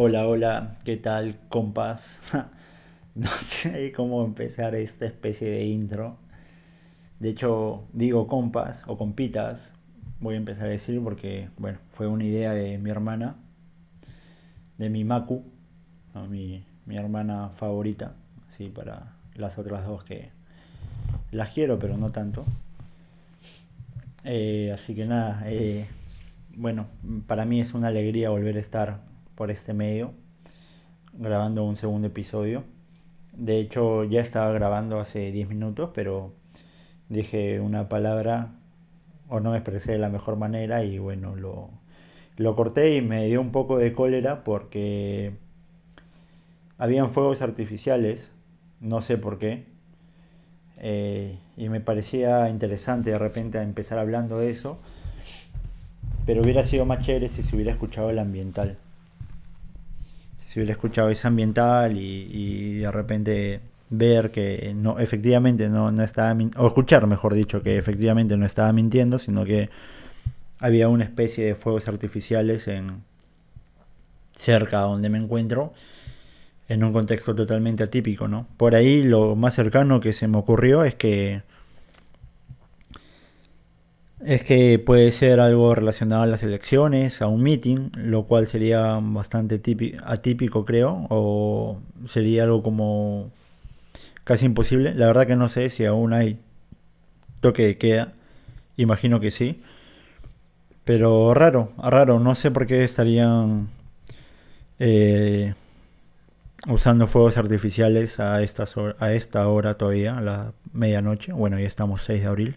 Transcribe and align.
Hola, 0.00 0.28
hola, 0.28 0.74
¿qué 0.84 0.96
tal, 0.96 1.40
compas? 1.48 2.22
no 3.16 3.28
sé 3.30 3.90
cómo 3.90 4.24
empezar 4.24 4.76
esta 4.76 5.06
especie 5.06 5.50
de 5.50 5.64
intro. 5.64 6.18
De 7.18 7.30
hecho, 7.30 7.82
digo 7.92 8.28
compas 8.28 8.84
o 8.86 8.96
compitas, 8.96 9.74
voy 10.20 10.36
a 10.36 10.38
empezar 10.38 10.66
a 10.66 10.70
decir 10.70 11.02
porque, 11.02 11.48
bueno, 11.56 11.80
fue 11.90 12.06
una 12.06 12.22
idea 12.22 12.54
de 12.54 12.78
mi 12.78 12.90
hermana, 12.90 13.38
de 14.76 14.88
mi 14.88 15.02
Maku, 15.02 15.42
mi, 16.30 16.64
mi 16.86 16.96
hermana 16.96 17.48
favorita, 17.48 18.14
así 18.46 18.68
para 18.68 19.16
las 19.34 19.58
otras 19.58 19.84
dos 19.84 20.04
que 20.04 20.30
las 21.32 21.50
quiero, 21.50 21.80
pero 21.80 21.96
no 21.96 22.12
tanto. 22.12 22.44
Eh, 24.22 24.70
así 24.72 24.94
que 24.94 25.06
nada, 25.06 25.42
eh, 25.46 25.88
bueno, 26.54 26.86
para 27.26 27.44
mí 27.44 27.58
es 27.58 27.74
una 27.74 27.88
alegría 27.88 28.30
volver 28.30 28.58
a 28.58 28.60
estar 28.60 29.07
por 29.38 29.52
este 29.52 29.72
medio 29.72 30.14
grabando 31.12 31.62
un 31.62 31.76
segundo 31.76 32.08
episodio. 32.08 32.64
De 33.32 33.60
hecho, 33.60 34.02
ya 34.02 34.20
estaba 34.20 34.52
grabando 34.52 34.98
hace 34.98 35.30
10 35.30 35.48
minutos, 35.48 35.90
pero 35.94 36.32
dije 37.08 37.60
una 37.60 37.88
palabra 37.88 38.56
o 39.28 39.38
no 39.38 39.52
me 39.52 39.58
expresé 39.58 39.92
de 39.92 39.98
la 39.98 40.08
mejor 40.08 40.36
manera 40.36 40.82
y 40.82 40.98
bueno, 40.98 41.36
lo, 41.36 41.70
lo 42.36 42.56
corté 42.56 42.96
y 42.96 43.00
me 43.00 43.26
dio 43.26 43.40
un 43.40 43.52
poco 43.52 43.78
de 43.78 43.92
cólera 43.92 44.42
porque 44.42 45.36
habían 46.76 47.08
fuegos 47.08 47.40
artificiales, 47.40 48.32
no 48.80 49.02
sé 49.02 49.18
por 49.18 49.38
qué, 49.38 49.66
eh, 50.78 51.38
y 51.56 51.68
me 51.68 51.80
parecía 51.80 52.50
interesante 52.50 53.10
de 53.10 53.18
repente 53.18 53.58
empezar 53.58 54.00
hablando 54.00 54.36
de 54.40 54.50
eso, 54.50 54.80
pero 56.26 56.42
hubiera 56.42 56.64
sido 56.64 56.84
más 56.86 57.06
chévere 57.06 57.28
si 57.28 57.44
se 57.44 57.54
hubiera 57.54 57.70
escuchado 57.70 58.10
el 58.10 58.18
ambiental. 58.18 58.78
Si 60.48 60.58
hubiera 60.58 60.72
escuchado 60.72 61.10
ese 61.10 61.28
ambiental 61.28 61.98
y, 61.98 62.78
de 62.78 62.90
repente 62.90 63.60
ver 63.90 64.30
que 64.30 64.72
no 64.74 64.98
efectivamente 64.98 65.68
no, 65.68 65.92
no 65.92 66.02
estaba 66.02 66.34
o 66.56 66.66
escuchar 66.66 67.06
mejor 67.06 67.34
dicho 67.34 67.62
que 67.62 67.76
efectivamente 67.76 68.34
no 68.38 68.46
estaba 68.46 68.72
mintiendo 68.72 69.18
sino 69.18 69.44
que 69.44 69.68
había 70.58 70.88
una 70.88 71.04
especie 71.04 71.44
de 71.44 71.54
fuegos 71.54 71.86
artificiales 71.86 72.66
en 72.66 73.02
cerca 74.32 74.80
donde 74.80 75.10
me 75.10 75.18
encuentro 75.18 75.74
en 76.66 76.82
un 76.82 76.94
contexto 76.94 77.34
totalmente 77.34 77.84
atípico, 77.84 78.26
¿no? 78.26 78.46
Por 78.56 78.74
ahí 78.74 79.02
lo 79.02 79.36
más 79.36 79.52
cercano 79.52 80.00
que 80.00 80.14
se 80.14 80.28
me 80.28 80.38
ocurrió 80.38 80.82
es 80.82 80.94
que 80.94 81.42
es 84.20 84.42
que 84.42 84.78
puede 84.78 85.10
ser 85.10 85.40
algo 85.40 85.74
relacionado 85.74 86.22
a 86.22 86.26
las 86.26 86.42
elecciones, 86.42 87.22
a 87.22 87.28
un 87.28 87.42
meeting, 87.42 87.90
lo 87.94 88.24
cual 88.24 88.46
sería 88.46 88.98
bastante 89.00 89.60
atípico, 90.04 90.64
creo, 90.64 91.06
o 91.10 91.80
sería 92.04 92.44
algo 92.44 92.62
como 92.62 93.30
casi 94.24 94.46
imposible. 94.46 94.94
La 94.94 95.06
verdad 95.06 95.26
que 95.26 95.36
no 95.36 95.48
sé 95.48 95.70
si 95.70 95.84
aún 95.84 96.12
hay 96.12 96.38
toque 97.40 97.66
de 97.66 97.78
queda, 97.78 98.14
imagino 98.76 99.20
que 99.20 99.30
sí. 99.30 99.62
Pero 100.84 101.34
raro, 101.34 101.72
raro, 101.78 102.18
no 102.18 102.34
sé 102.34 102.50
por 102.50 102.66
qué 102.66 102.82
estarían 102.82 103.68
eh, 104.78 105.54
usando 106.66 107.06
fuegos 107.06 107.36
artificiales 107.36 108.20
a, 108.20 108.36
a 108.36 109.12
esta 109.12 109.48
hora 109.48 109.74
todavía, 109.74 110.18
a 110.18 110.20
la 110.22 110.52
medianoche. 110.72 111.32
Bueno, 111.32 111.58
ya 111.58 111.66
estamos 111.66 112.02
6 112.02 112.22
de 112.22 112.26
abril. 112.26 112.56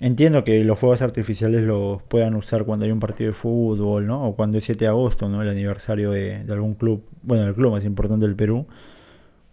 Entiendo 0.00 0.44
que 0.44 0.64
los 0.64 0.78
fuegos 0.78 1.02
artificiales 1.02 1.62
los 1.62 2.02
puedan 2.02 2.34
usar 2.34 2.64
cuando 2.64 2.86
hay 2.86 2.92
un 2.92 3.00
partido 3.00 3.28
de 3.28 3.34
fútbol, 3.34 4.06
¿no? 4.06 4.26
O 4.28 4.34
cuando 4.34 4.58
es 4.58 4.64
7 4.64 4.86
de 4.86 4.88
agosto, 4.88 5.28
¿no? 5.28 5.42
El 5.42 5.48
aniversario 5.50 6.10
de, 6.10 6.44
algún 6.50 6.74
club, 6.74 7.04
bueno, 7.22 7.46
el 7.46 7.54
club 7.54 7.72
más 7.72 7.84
importante 7.84 8.26
del 8.26 8.34
Perú, 8.34 8.66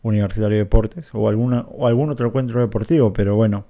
Universitario 0.03 0.57
de 0.57 0.63
Deportes, 0.63 1.09
o, 1.13 1.27
alguna, 1.27 1.61
o 1.69 1.87
algún 1.87 2.09
otro 2.09 2.27
encuentro 2.27 2.61
deportivo, 2.61 3.11
pero 3.13 3.35
bueno, 3.35 3.65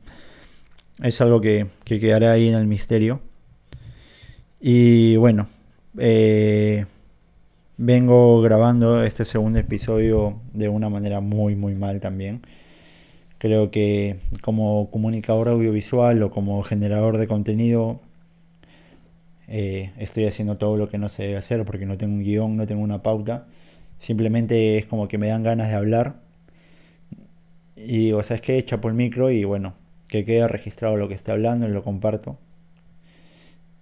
es 1.02 1.20
algo 1.22 1.42
que, 1.42 1.68
que 1.84 2.00
quedará 2.00 2.32
ahí 2.34 2.48
en 2.48 2.56
el 2.56 2.68
misterio. 2.68 3.22
Y 4.60 5.16
bueno, 5.18 5.48
eh, 5.98 6.86
Vengo 7.80 8.42
grabando 8.42 9.04
este 9.04 9.24
segundo 9.24 9.60
episodio 9.60 10.42
de 10.52 10.68
una 10.68 10.90
manera 10.90 11.20
muy 11.20 11.56
muy 11.56 11.76
mal 11.76 12.00
también. 12.00 12.42
Creo 13.40 13.70
que 13.70 14.18
como 14.42 14.90
comunicador 14.90 15.50
audiovisual 15.50 16.24
o 16.24 16.32
como 16.32 16.64
generador 16.64 17.18
de 17.18 17.28
contenido 17.28 18.00
eh, 19.48 19.92
estoy 19.98 20.26
haciendo 20.26 20.58
todo 20.58 20.78
lo 20.78 20.90
que 20.90 20.98
no 20.98 21.08
se 21.10 21.24
debe 21.24 21.38
hacer 21.38 21.64
porque 21.66 21.86
no 21.86 21.98
tengo 21.98 22.14
un 22.16 22.24
guion, 22.24 22.58
no 22.58 22.66
tengo 22.68 22.82
una 22.82 23.04
pauta. 23.04 23.48
Simplemente 24.00 24.78
es 24.78 24.86
como 24.86 25.08
que 25.08 25.18
me 25.18 25.28
dan 25.28 25.44
ganas 25.44 25.70
de 25.70 25.76
hablar. 25.76 26.16
Y 27.76 28.12
o 28.14 28.24
sea, 28.24 28.36
es 28.36 28.42
que 28.42 28.64
chapo 28.66 28.88
el 28.90 28.96
micro 28.96 29.32
y 29.32 29.44
bueno, 29.44 29.76
que 30.10 30.26
quede 30.26 30.48
registrado 30.48 30.98
lo 30.98 31.08
que 31.08 31.14
esté 31.16 31.32
hablando 31.32 31.68
y 31.68 31.72
lo 31.72 31.84
comparto. 31.84 32.38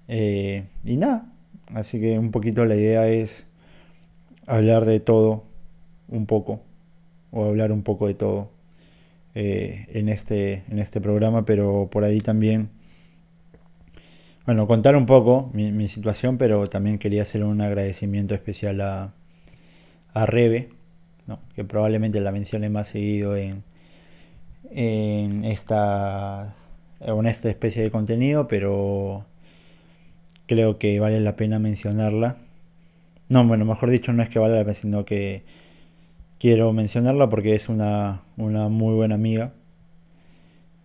Eh, 0.08 0.66
y 0.84 0.98
nada, 0.98 1.32
así 1.74 2.00
que 2.00 2.20
un 2.20 2.32
poquito 2.32 2.66
la 2.66 2.76
idea 2.76 3.08
es 3.08 3.48
hablar 4.48 4.86
de 4.86 5.00
todo 5.00 5.44
un 6.10 6.26
poco, 6.28 6.62
o 7.32 7.46
hablar 7.46 7.72
un 7.72 7.84
poco 7.84 8.08
de 8.08 8.14
todo 8.16 8.55
eh, 9.36 9.88
en, 9.90 10.08
este, 10.08 10.64
en 10.70 10.80
este 10.80 11.02
programa, 11.02 11.44
pero 11.44 11.90
por 11.92 12.06
ahí 12.06 12.22
también, 12.22 12.70
bueno, 14.46 14.66
contar 14.66 14.96
un 14.96 15.06
poco 15.06 15.52
mi, 15.54 15.88
situación, 15.90 16.38
pero 16.38 16.68
también 16.68 16.98
quería 16.98 17.24
hacer 17.24 17.44
un 17.44 17.60
agradecimiento 17.60 18.34
especial 18.34 18.80
a, 18.80 19.14
a 20.14 20.26
Rebe, 20.26 20.70
que 21.54 21.66
probablemente 21.66 22.22
la 22.22 22.32
mencione 22.32 22.70
más 22.70 22.88
seguido 22.88 23.36
en, 23.36 23.64
en, 24.72 25.44
esta, 25.44 26.56
en 27.02 27.26
esta 27.26 27.50
especie 27.50 27.84
de 27.84 27.92
contenido, 27.92 28.48
pero 28.48 29.26
creo 30.48 30.78
que 30.80 30.98
vale 31.02 31.20
la 31.20 31.36
pena 31.36 31.60
mencionarla. 31.60 32.38
No, 33.28 33.46
bueno, 33.46 33.66
mejor 33.66 33.90
dicho, 33.90 34.14
no 34.14 34.24
es 34.24 34.30
que 34.30 34.40
valga 34.40 34.56
la 34.56 34.64
pena, 34.64 34.74
sino 34.74 35.04
que 35.04 35.44
quiero 36.46 36.72
mencionarla 36.74 37.28
porque 37.28 37.56
es 37.56 37.70
una, 37.70 38.22
muy 38.38 38.94
buena 38.94 39.16
amiga 39.16 39.54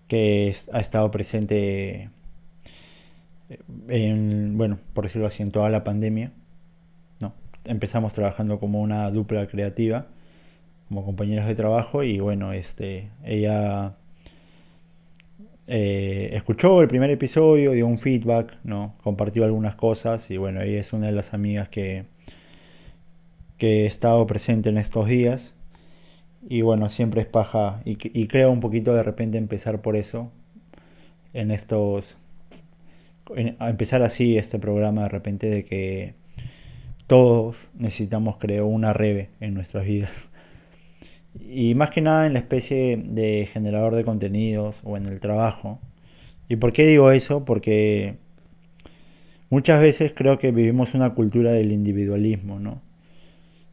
que 0.09 0.55
ha 0.73 0.81
estado 0.81 1.11
presente 1.11 2.09
en, 3.89 4.57
bueno, 4.57 4.79
por 4.95 5.05
decirlo 5.05 5.27
así, 5.27 5.43
en 5.43 5.51
toda 5.51 5.69
la 5.69 5.85
pandemia. 5.85 6.33
No, 7.21 7.35
empezamos 7.67 8.15
trabajando 8.15 8.59
como 8.59 8.81
una 8.81 9.11
dupla 9.11 9.47
creativa, 9.49 10.07
como 10.89 11.05
compañeros 11.05 11.47
de 11.47 11.55
trabajo 11.55 12.05
y 12.05 12.21
bueno, 12.21 12.55
este, 12.55 13.11
ella 13.23 13.97
eh, 15.67 16.31
escuchó 16.33 16.81
el 16.81 16.89
primer 16.89 17.11
episodio, 17.11 17.73
dio 17.73 17.87
un 17.87 17.99
feedback, 17.99 18.57
¿no? 18.65 18.95
compartió 19.03 19.45
algunas 19.45 19.77
cosas 19.77 20.31
y 20.31 20.39
bueno, 20.39 20.63
ella 20.63 20.81
es 20.81 20.95
una 20.95 21.09
de 21.09 21.13
las 21.13 21.35
amigas 21.35 21.69
que 21.69 22.07
que 23.61 23.83
he 23.83 23.87
estado 23.87 24.27
presente 24.27 24.71
en 24.71 24.79
estos 24.79 25.07
días. 25.07 25.55
Y 26.49 26.63
bueno, 26.63 26.89
siempre 26.89 27.21
es 27.21 27.27
paja. 27.29 27.83
Y, 27.85 28.27
creo 28.27 28.51
un 28.51 28.61
poquito 28.61 28.95
de 28.95 29.03
repente 29.05 29.39
empezar 29.39 29.83
por 29.83 29.97
eso. 29.97 30.33
En 31.35 31.53
estos. 31.53 32.17
empezar 33.37 34.03
así 34.03 34.37
este 34.39 34.59
programa 34.59 35.03
de 35.03 35.09
repente 35.11 35.49
de 35.49 35.65
que 35.65 36.15
todos 37.07 37.69
necesitamos, 37.79 38.39
creo, 38.39 38.67
una 38.67 38.93
rebe 38.95 39.29
en 39.41 39.55
nuestras 39.55 39.85
vidas. 39.85 40.31
Y 41.39 41.75
más 41.75 41.91
que 41.91 42.01
nada 42.01 42.27
en 42.27 42.33
la 42.33 42.41
especie 42.41 42.97
de 42.97 43.47
generador 43.47 43.95
de 43.95 44.05
contenidos 44.05 44.81
o 44.85 44.97
en 44.97 45.07
el 45.07 45.21
trabajo. 45.21 45.79
¿Y 46.49 46.57
por 46.57 46.73
qué 46.73 46.87
digo 46.87 47.13
eso? 47.13 47.45
Porque 47.45 48.17
muchas 49.51 49.81
veces 49.83 50.15
creo 50.17 50.39
que 50.39 50.51
vivimos 50.51 50.95
una 50.95 51.15
cultura 51.15 51.53
del 51.53 51.73
individualismo, 51.73 52.59
¿no? 52.59 52.90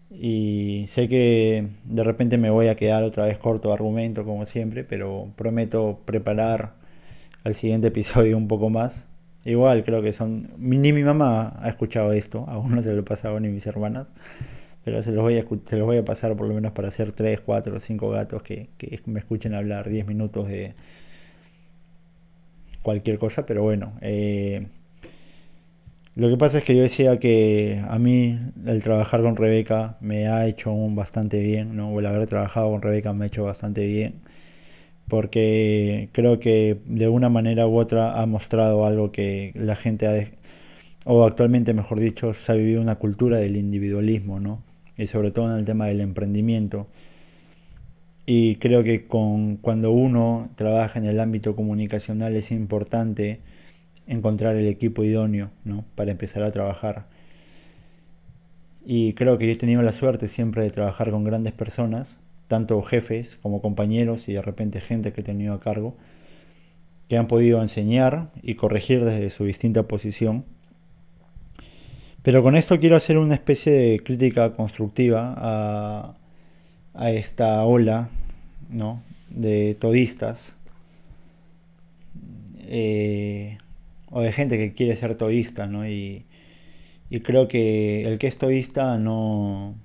Y 0.09 0.86
sé 0.88 1.07
que 1.09 1.68
de 1.83 2.04
repente 2.04 2.38
me 2.38 2.50
voy 2.50 2.68
a 2.68 2.75
quedar 2.75 3.04
otra 3.04 3.25
vez 3.25 3.38
corto 3.38 3.69
de 3.69 3.74
argumento 3.74 4.24
como 4.24 4.45
siempre, 4.45 4.83
pero 4.83 5.30
prometo 5.36 6.00
preparar 6.06 6.74
al 7.44 7.56
siguiente 7.56 7.88
episodio 7.88 8.38
un 8.38 8.48
poco 8.48 8.69
más. 8.69 9.07
Igual 9.45 9.83
creo 9.83 10.01
que 10.01 10.13
son... 10.13 10.51
Ni 10.57 10.94
mi 10.94 11.04
mamá 11.04 11.57
ha 11.62 11.69
escuchado 11.69 12.12
esto, 12.13 12.45
aún 12.48 12.75
no 12.75 12.81
se 12.81 12.94
lo 12.94 13.00
he 13.01 13.04
pasado 13.04 13.39
ni 13.39 13.50
mis 13.50 13.68
hermanas, 13.68 14.12
pero 14.83 15.04
se 15.04 15.12
los 15.12 15.24
voy 15.24 15.38
a, 15.38 15.45
se 15.65 15.77
los 15.77 15.86
voy 15.86 15.98
a 15.98 16.06
pasar 16.06 16.36
por 16.36 16.48
lo 16.48 16.53
menos 16.53 16.71
para 16.71 16.88
hacer 16.89 17.12
3, 17.12 17.42
4, 17.42 17.80
5 17.80 18.10
gatos 18.10 18.44
que, 18.44 18.69
que 18.77 19.00
me 19.06 19.19
escuchen 19.19 19.53
hablar 19.53 19.89
10 19.89 20.07
minutos 20.07 20.48
de 20.48 20.74
cualquier 22.81 23.19
cosa, 23.19 23.45
pero 23.45 23.63
bueno. 23.63 23.94
Eh, 24.01 24.68
lo 26.17 26.29
que 26.29 26.37
pasa 26.37 26.57
es 26.57 26.63
que 26.63 26.75
yo 26.75 26.81
decía 26.81 27.19
que 27.19 27.83
a 27.87 27.99
mí 27.99 28.39
el 28.65 28.81
trabajar 28.81 29.21
con 29.21 29.35
Rebeca 29.35 29.97
me 30.01 30.27
ha 30.27 30.47
hecho 30.47 30.75
bastante 30.89 31.39
bien, 31.39 31.75
¿no? 31.75 31.91
O 31.93 31.99
el 31.99 32.07
haber 32.07 32.25
trabajado 32.25 32.71
con 32.71 32.81
Rebeca 32.81 33.13
me 33.13 33.25
ha 33.25 33.27
hecho 33.27 33.43
bastante 33.43 33.85
bien. 33.85 34.15
Porque 35.07 36.09
creo 36.13 36.39
que 36.39 36.79
de 36.85 37.07
una 37.07 37.29
manera 37.29 37.67
u 37.67 37.77
otra 37.77 38.19
ha 38.19 38.25
mostrado 38.25 38.85
algo 38.85 39.11
que 39.11 39.51
la 39.55 39.75
gente 39.75 40.07
ha 40.07 40.13
o 41.05 41.23
actualmente 41.23 41.73
mejor 41.73 41.99
dicho, 41.99 42.33
se 42.33 42.51
ha 42.51 42.55
vivido 42.55 42.81
una 42.81 42.95
cultura 42.95 43.37
del 43.37 43.55
individualismo, 43.55 44.39
¿no? 44.39 44.63
Y 44.97 45.05
sobre 45.05 45.31
todo 45.31 45.51
en 45.53 45.59
el 45.59 45.65
tema 45.65 45.85
del 45.85 46.01
emprendimiento. 46.01 46.87
Y 48.25 48.55
creo 48.55 48.83
que 48.83 49.07
con, 49.07 49.57
cuando 49.57 49.91
uno 49.91 50.49
trabaja 50.55 50.99
en 50.99 51.05
el 51.05 51.19
ámbito 51.19 51.55
comunicacional 51.55 52.35
es 52.35 52.51
importante 52.51 53.39
encontrar 54.07 54.56
el 54.56 54.68
equipo 54.68 55.04
idóneo, 55.04 55.51
¿no? 55.63 55.86
Para 55.95 56.12
empezar 56.12 56.44
a 56.44 56.51
trabajar. 56.51 57.06
Y 58.86 59.13
creo 59.13 59.38
que 59.38 59.48
yo 59.48 59.54
he 59.54 59.57
tenido 59.57 59.81
la 59.81 59.92
suerte 59.92 60.27
siempre 60.27 60.63
de 60.63 60.69
trabajar 60.69 61.12
con 61.12 61.24
grandes 61.24 61.54
personas, 61.54 62.19
tanto 62.48 62.81
jefes 62.81 63.38
como 63.42 63.62
compañeros 63.62 64.30
y 64.30 64.33
de 64.33 64.42
repente 64.42 64.80
gente 64.80 65.12
que 65.12 65.21
he 65.21 65.24
tenido 65.24 65.54
a 65.54 65.59
cargo, 65.59 65.95
que 67.09 67.18
han 67.18 67.27
podido 67.27 67.62
enseñar 67.62 68.31
y 68.42 68.56
corregir 68.56 69.04
desde 69.04 69.30
su 69.30 69.45
distinta 69.45 69.83
posición. 69.83 70.45
Pero 72.21 72.44
con 72.44 72.56
esto 72.56 72.80
quiero 72.80 72.95
hacer 72.95 73.18
una 73.18 73.36
especie 73.36 73.71
de 73.71 74.00
crítica 74.03 74.53
constructiva 74.53 75.33
a, 75.38 76.15
a 76.94 77.12
esta 77.12 77.63
ola 77.63 78.10
¿no? 78.69 79.01
de 79.30 79.75
todistas 79.80 80.57
eh, 82.69 83.57
o 84.09 84.21
de 84.21 84.31
gente 84.31 84.57
que 84.57 84.74
quiere 84.74 84.95
ser 84.95 85.15
todista 85.15 85.68
¿no? 85.68 85.88
y, 85.88 86.25
y 87.09 87.19
creo 87.21 87.48
que 87.48 88.04
el 88.04 88.18
que 88.18 88.27
es 88.27 88.38
todista 88.38 88.98
no, 88.98 89.75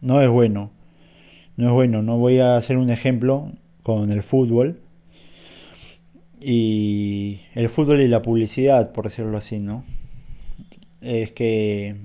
no 0.00 0.20
es 0.20 0.28
bueno. 0.28 0.70
No 1.56 1.66
es 1.68 1.72
bueno. 1.72 2.02
No 2.02 2.18
voy 2.18 2.38
a 2.38 2.56
hacer 2.56 2.76
un 2.78 2.90
ejemplo 2.90 3.52
con 3.82 4.10
el 4.10 4.22
fútbol. 4.22 4.80
Y 6.40 7.40
el 7.54 7.68
fútbol 7.68 8.00
y 8.00 8.08
la 8.08 8.22
publicidad, 8.22 8.92
por 8.92 9.04
decirlo 9.04 9.36
así, 9.36 9.58
¿no? 9.58 9.84
Es 11.00 11.32
que 11.32 11.96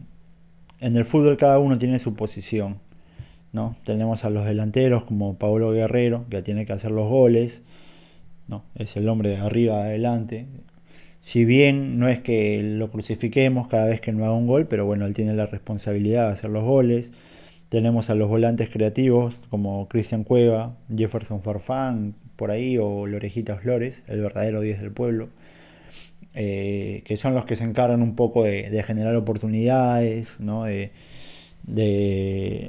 en 0.80 0.96
el 0.96 1.06
fútbol 1.06 1.38
cada 1.38 1.60
uno 1.60 1.78
tiene 1.78 2.00
su 2.00 2.16
posición, 2.16 2.80
¿no? 3.52 3.76
Tenemos 3.84 4.26
a 4.26 4.30
los 4.30 4.46
delanteros 4.46 5.04
como 5.04 5.38
Pablo 5.38 5.72
Guerrero, 5.72 6.26
que 6.30 6.42
tiene 6.42 6.66
que 6.66 6.74
hacer 6.74 6.92
los 6.92 7.10
goles, 7.10 7.64
¿no? 8.52 8.64
Es 8.76 8.96
el 8.98 9.10
hombre 9.10 9.30
de 9.30 9.38
arriba 9.38 9.82
adelante, 9.82 10.46
si 11.22 11.46
bien 11.46 12.00
no 12.00 12.10
es 12.10 12.20
que 12.20 12.62
lo 12.64 12.90
crucifiquemos 12.90 13.68
cada 13.68 13.86
vez 13.86 14.02
que 14.02 14.12
no 14.12 14.26
haga 14.26 14.34
un 14.34 14.48
gol, 14.48 14.68
pero 14.68 14.86
bueno, 14.86 15.06
él 15.06 15.14
tiene 15.14 15.34
la 15.34 15.46
responsabilidad 15.46 16.26
de 16.26 16.34
hacer 16.34 16.50
los 16.50 16.64
goles. 16.64 17.14
Tenemos 17.70 18.10
a 18.10 18.16
los 18.16 18.28
volantes 18.28 18.70
creativos 18.72 19.36
como 19.52 19.88
Cristian 19.88 20.24
Cueva, 20.24 20.76
Jefferson 20.94 21.44
Farfán, 21.44 22.16
por 22.36 22.50
ahí, 22.50 22.78
o 22.80 23.06
Lorejita 23.06 23.56
Flores, 23.58 24.04
el 24.08 24.22
verdadero 24.22 24.62
10 24.62 24.82
del 24.82 24.92
pueblo, 24.92 25.30
eh, 26.34 27.04
que 27.06 27.18
son 27.18 27.36
los 27.36 27.46
que 27.46 27.56
se 27.56 27.66
encargan 27.66 28.02
un 28.02 28.16
poco 28.16 28.44
de, 28.44 28.84
generar 28.84 29.16
oportunidades, 29.16 30.40
¿no? 30.40 30.64
de, 30.64 30.92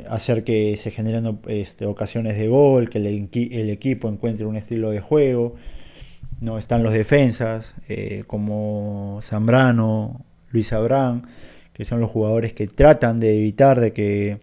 hacer 0.09 0.45
que 0.45 0.77
se 0.77 0.91
generen 0.91 1.41
este, 1.49 1.87
ocasiones 1.87 2.37
de 2.37 2.49
gol, 2.49 2.91
que 2.91 2.99
el 2.99 3.71
equipo 3.71 4.09
encuentre 4.09 4.47
un 4.47 4.57
estilo 4.57 4.91
de 4.91 5.01
juego. 5.01 5.57
¿no? 6.43 6.59
Están 6.59 6.83
los 6.83 6.93
defensas, 6.93 7.75
eh, 7.89 8.25
como 8.27 9.21
Zambrano, 9.23 10.27
Luis 10.51 10.73
Abrán, 10.73 11.29
que 11.73 11.85
son 11.85 12.01
los 12.01 12.11
jugadores 12.11 12.53
que 12.53 12.67
tratan 12.67 13.21
de 13.21 13.39
evitar 13.39 13.81
de 13.81 13.93
que 13.93 14.41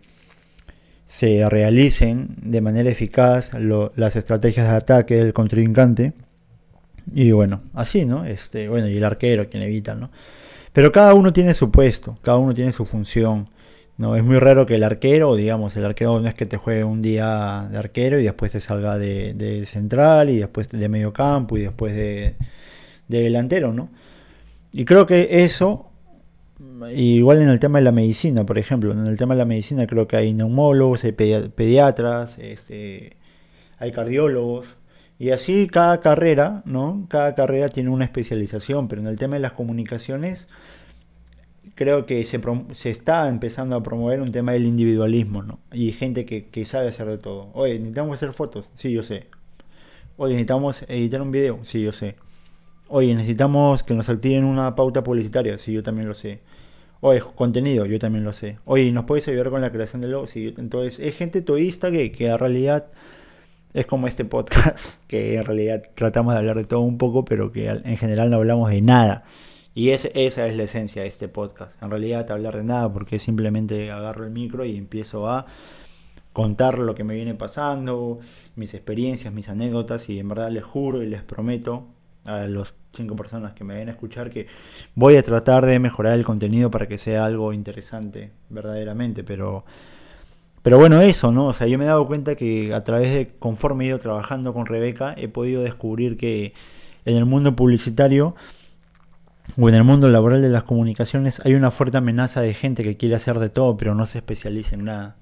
se 1.08 1.48
realicen 1.50 2.36
de 2.42 2.62
manera 2.62 2.90
eficaz 2.90 3.52
las 3.54 4.16
estrategias 4.16 4.70
de 4.70 4.76
ataque 4.76 5.16
del 5.18 5.34
contrincante. 5.34 6.14
Y 7.14 7.32
bueno, 7.32 7.64
así, 7.74 8.06
¿no? 8.06 8.26
Este, 8.26 8.70
bueno, 8.70 8.88
y 8.88 8.98
el 8.98 9.04
arquero, 9.04 9.50
quien 9.50 9.64
evita, 9.64 9.94
¿no? 9.94 10.10
Pero 10.72 10.92
cada 10.92 11.14
uno 11.14 11.34
tiene 11.34 11.54
su 11.54 11.70
puesto, 11.70 12.18
cada 12.22 12.38
uno 12.38 12.54
tiene 12.54 12.72
su 12.72 12.86
función. 12.86 13.50
No, 14.00 14.16
es 14.16 14.24
muy 14.24 14.40
raro 14.40 14.66
que 14.66 14.76
el 14.76 14.84
arquero, 14.86 15.36
digamos, 15.36 15.76
el 15.76 15.84
arquero 15.84 16.22
no 16.22 16.28
es 16.30 16.34
que 16.34 16.46
te 16.46 16.56
juegue 16.56 16.86
un 16.86 17.02
día 17.02 17.68
de 17.70 17.78
arquero 17.78 18.18
y 18.18 18.24
después 18.24 18.54
te 18.54 18.62
salga 18.62 18.98
de, 18.98 19.66
central 19.68 20.30
y 20.30 20.38
después 20.38 20.70
de 20.70 20.88
medio 20.88 21.12
campo 21.12 21.58
y 21.58 21.64
después 21.64 21.94
de, 21.94 22.36
delantero, 23.10 23.74
¿no? 23.74 23.90
Y 24.72 24.86
creo 24.86 25.06
que 25.06 25.44
eso, 25.44 25.92
igual 26.96 27.42
en 27.42 27.50
el 27.50 27.60
tema 27.60 27.80
de 27.80 27.84
la 27.84 27.92
medicina, 27.92 28.46
por 28.46 28.58
ejemplo, 28.58 28.94
en 28.94 29.06
el 29.06 29.18
tema 29.18 29.34
de 29.36 29.40
la 29.40 29.46
medicina 29.46 29.86
creo 29.86 30.08
que 30.08 30.16
hay 30.16 30.34
neumólogos, 30.34 31.04
hay 31.04 31.12
pediatras, 31.12 32.40
este, 32.40 33.18
hay 33.80 33.92
cardiólogos, 33.92 34.78
y 35.18 35.32
así 35.32 35.68
cada 35.68 36.00
carrera, 36.00 36.62
¿no? 36.64 37.06
Cada 37.10 37.36
carrera 37.36 37.68
tiene 37.68 37.90
una 37.90 38.06
especialización, 38.06 38.88
pero 38.88 39.02
en 39.02 39.08
el 39.10 39.18
tema 39.18 39.36
de 39.36 39.42
las 39.42 39.52
comunicaciones 39.52 40.48
creo 41.80 42.06
que 42.06 42.26
se, 42.26 42.42
se, 42.72 42.90
está 42.90 43.30
empezando 43.30 43.78
a 43.78 43.82
promover 43.82 44.20
un 44.20 44.34
tema 44.34 44.52
del 44.52 44.66
individualismo, 44.66 45.44
¿no? 45.44 45.60
Y 45.72 45.94
gente 45.94 46.26
que, 46.26 46.66
sabe 46.66 46.90
hacer 46.90 47.08
de 47.08 47.18
todo. 47.18 47.52
Oye, 47.54 47.76
necesitamos 47.76 48.18
hacer 48.18 48.34
fotos, 48.34 48.66
sí, 48.76 48.92
yo 48.92 49.02
sé. 49.02 49.28
Oye, 50.18 50.34
necesitamos 50.34 50.84
editar 50.90 51.22
un 51.22 51.32
video, 51.32 51.60
sí, 51.64 51.82
yo 51.82 51.94
sé. 51.94 52.18
Oye, 52.90 53.16
necesitamos 53.16 53.84
que 53.84 53.94
nos 53.94 54.10
activen 54.10 54.44
una 54.44 54.76
pauta 54.76 55.06
publicitaria, 55.06 55.58
sí, 55.58 55.72
yo 55.72 55.82
también 55.82 56.10
lo 56.10 56.16
sé. 56.16 56.42
Oye, 57.00 57.22
contenido, 57.22 57.86
yo 57.86 57.98
también 57.98 58.26
lo 58.26 58.34
sé. 58.34 58.58
Oye, 58.66 58.92
¿nos 58.92 59.06
puedes 59.06 59.26
ayudar 59.30 59.50
con 59.50 59.62
la 59.62 59.72
creación 59.72 60.02
de 60.02 60.10
logo? 60.10 60.28
Sí, 60.28 60.54
entonces 60.58 61.00
es 61.00 61.16
gente 61.16 61.42
toísta 61.42 61.92
que, 61.92 62.12
que 62.12 62.28
en 62.28 62.40
realidad 62.40 62.88
es 63.74 63.86
como 63.86 64.08
este 64.08 64.26
podcast, 64.26 64.78
que 65.08 65.36
en 65.38 65.46
realidad 65.46 65.82
tratamos 65.96 66.34
de 66.34 66.40
hablar 66.40 66.58
de 66.58 66.66
todo 66.66 66.82
un 66.82 66.98
poco, 66.98 67.24
pero 67.24 67.54
que 67.54 67.70
en 67.70 67.96
general 67.96 68.30
no 68.30 68.36
hablamos 68.36 68.70
de 68.70 68.82
nada. 68.82 69.24
Y 69.76 69.92
esa 69.92 70.10
es 70.10 70.38
la 70.38 70.64
esencia 70.64 71.04
de 71.04 71.08
este 71.08 71.28
podcast. 71.28 71.82
En 71.82 71.90
realidad 71.90 72.30
hablar 72.32 72.58
de 72.58 72.64
nada 72.64 72.92
porque 72.92 73.20
simplemente 73.20 73.92
agarro 73.92 74.26
el 74.26 74.32
micro 74.32 74.66
y 74.66 74.78
empiezo 74.78 75.30
a 75.30 75.46
contar 76.34 76.80
lo 76.80 76.96
que 76.96 77.04
me 77.04 77.16
viene 77.16 77.36
pasando, 77.36 78.20
mis 78.56 78.74
experiencias, 78.74 79.34
mis 79.34 79.50
anécdotas 79.50 80.10
y 80.10 80.20
en 80.20 80.30
verdad 80.30 80.50
les 80.52 80.64
juro 80.64 81.04
y 81.04 81.08
les 81.08 81.24
prometo 81.24 81.88
a 82.26 82.46
los 82.48 82.74
cinco 82.94 83.16
personas 83.16 83.54
que 83.54 83.64
me 83.64 83.76
ven 83.76 83.90
a 83.90 83.92
escuchar 83.92 84.30
que 84.30 84.48
voy 84.96 85.16
a 85.16 85.24
tratar 85.24 85.66
de 85.66 85.80
mejorar 85.80 86.14
el 86.14 86.26
contenido 86.26 86.72
para 86.72 86.88
que 86.88 86.98
sea 86.98 87.26
algo 87.26 87.54
interesante 87.54 88.32
verdaderamente, 88.50 89.24
pero 89.24 89.66
pero 90.62 90.78
bueno, 90.78 91.02
eso, 91.02 91.32
¿no? 91.32 91.48
O 91.48 91.54
sea, 91.54 91.68
yo 91.68 91.78
me 91.78 91.86
he 91.86 91.88
dado 91.88 92.06
cuenta 92.06 92.36
que 92.36 92.74
a 92.74 92.84
través 92.84 93.14
de 93.14 93.32
conforme 93.40 93.86
he 93.86 93.88
ido 93.88 94.00
trabajando 94.00 94.54
con 94.54 94.66
Rebeca 94.66 95.16
he 95.18 95.30
podido 95.30 95.64
descubrir 95.64 96.18
que 96.18 96.54
en 97.06 97.16
el 97.16 97.26
mundo 97.26 97.56
publicitario 97.56 98.36
o 99.58 99.70
en 99.70 99.76
el 99.76 99.84
mundo 99.84 100.10
laboral 100.10 100.42
de 100.42 100.50
las 100.50 100.64
comunicaciones 100.64 101.42
hay 101.46 101.54
una 101.56 101.72
fuerte 101.72 101.98
amenaza 101.98 102.42
de 102.42 102.54
gente 102.54 102.84
que 102.84 102.98
quiere 102.98 103.16
hacer 103.16 103.40
de 103.40 103.50
todo 103.50 103.78
pero 103.78 103.96
no 103.96 104.06
se 104.06 104.20
especializa 104.20 104.76
en 104.76 104.86
nada. 104.86 105.18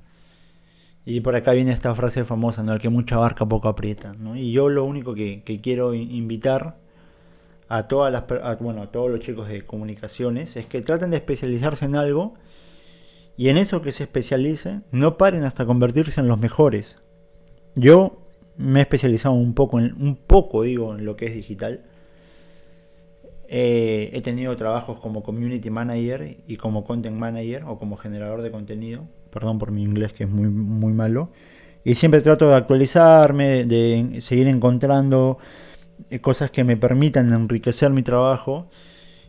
Y 1.06 1.21
por 1.21 1.35
acá 1.35 1.54
viene 1.54 1.71
esta 1.71 1.95
frase 1.95 2.25
famosa, 2.25 2.63
¿no? 2.63 2.73
El 2.73 2.80
que 2.80 2.90
mucha 2.90 3.16
barca 3.18 3.45
poco 3.45 3.69
aprieta, 3.69 4.11
¿no? 4.19 4.35
Y 4.35 4.52
yo 4.52 4.68
lo 4.68 4.83
único 4.83 5.13
que, 5.13 5.42
quiero 5.63 5.94
invitar 5.94 6.80
a 7.69 7.87
todas 7.87 8.11
las 8.11 8.25
bueno, 8.59 8.81
a 8.81 8.92
todos 8.92 9.09
los 9.09 9.21
chicos 9.21 9.47
de 9.47 9.61
comunicaciones 9.61 10.57
es 10.57 10.66
que 10.66 10.81
traten 10.81 11.09
de 11.09 11.18
especializarse 11.18 11.85
en 11.85 11.95
algo 11.95 12.33
y 13.37 13.47
en 13.47 13.57
eso 13.57 13.81
que 13.81 13.94
se 13.94 14.04
especialice 14.04 14.81
no 14.92 15.18
paren 15.18 15.45
hasta 15.45 15.66
convertirse 15.66 16.19
en 16.19 16.28
los 16.28 16.40
mejores. 16.40 16.99
Yo 17.75 18.28
me 18.57 18.80
he 18.80 18.81
especializado 18.81 19.35
un 19.35 19.54
poco 19.54 19.80
en 19.80 19.94
un 20.02 20.18
poco 20.18 20.63
digo 20.63 20.94
en 20.95 21.06
lo 21.06 21.16
que 21.16 21.28
es 21.28 21.33
digital 21.33 21.85
eh, 23.49 24.09
he 24.13 24.21
tenido 24.21 24.56
trabajos 24.57 24.99
como 24.99 25.23
community 25.23 25.69
manager 25.69 26.37
y 26.47 26.57
como 26.57 26.83
content 26.83 27.16
manager 27.16 27.63
o 27.66 27.80
como 27.80 27.95
generador 27.95 28.42
de 28.42 28.51
contenido. 28.51 29.07
Perdón 29.31 29.57
por 29.57 29.71
mi 29.71 29.83
inglés 29.83 30.11
que 30.13 30.25
es 30.25 30.30
muy, 30.30 30.49
muy 30.49 30.94
malo. 30.94 31.31
Y 31.83 31.95
siempre 31.95 32.19
trato 32.21 32.49
de 32.49 32.56
actualizarme, 32.56 33.63
de 33.63 34.19
seguir 34.19 34.47
encontrando 34.47 35.37
eh, 36.09 36.19
cosas 36.19 36.51
que 36.51 36.66
me 36.66 36.75
permitan 36.75 37.31
enriquecer 37.31 37.92
mi 37.92 38.04
trabajo. 38.04 38.69